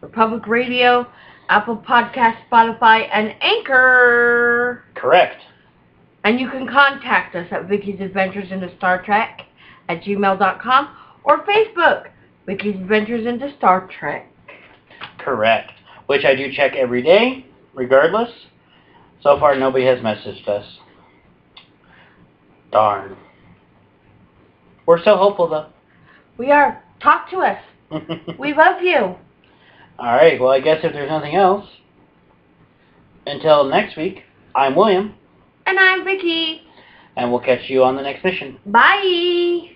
Republic 0.00 0.46
Radio, 0.46 1.06
Apple 1.50 1.76
Podcast, 1.76 2.36
Spotify, 2.50 3.08
and 3.12 3.34
Anchor. 3.40 4.84
Correct. 4.94 5.42
And 6.22 6.38
you 6.38 6.48
can 6.48 6.68
contact 6.68 7.34
us 7.34 7.48
at 7.50 7.66
Vicky's 7.68 8.00
Adventures 8.00 8.52
into 8.52 8.74
Star 8.76 9.02
Trek 9.02 9.42
at 9.88 10.02
gmail.com 10.02 10.96
or 11.24 11.44
Facebook, 11.44 12.08
Vicky's 12.46 12.76
Adventures 12.76 13.26
into 13.26 13.52
Star 13.58 13.90
Trek. 13.98 14.30
Correct. 15.18 15.72
Which 16.06 16.24
I 16.24 16.36
do 16.36 16.52
check 16.52 16.74
every 16.76 17.02
day, 17.02 17.46
regardless. 17.74 18.30
So 19.22 19.38
far, 19.40 19.56
nobody 19.56 19.84
has 19.86 19.98
messaged 19.98 20.46
us. 20.46 20.78
Darn. 22.70 23.16
We're 24.86 25.02
so 25.02 25.16
hopeful, 25.16 25.48
though. 25.48 25.66
We 26.38 26.52
are. 26.52 26.82
Talk 27.02 27.28
to 27.30 27.38
us. 27.38 27.58
We 28.38 28.54
love 28.54 28.82
you. 28.82 29.16
All 30.00 30.06
right. 30.06 30.40
Well, 30.40 30.50
I 30.50 30.60
guess 30.60 30.80
if 30.82 30.92
there's 30.92 31.10
nothing 31.10 31.34
else, 31.34 31.66
until 33.26 33.64
next 33.64 33.96
week, 33.96 34.22
I'm 34.54 34.74
William, 34.74 35.14
And 35.66 35.78
I'm 35.78 36.04
Vicky. 36.04 36.62
and 37.16 37.30
we'll 37.30 37.40
catch 37.40 37.68
you 37.68 37.84
on 37.84 37.96
the 37.96 38.02
next 38.02 38.24
mission. 38.24 38.58
Bye. 38.66 39.70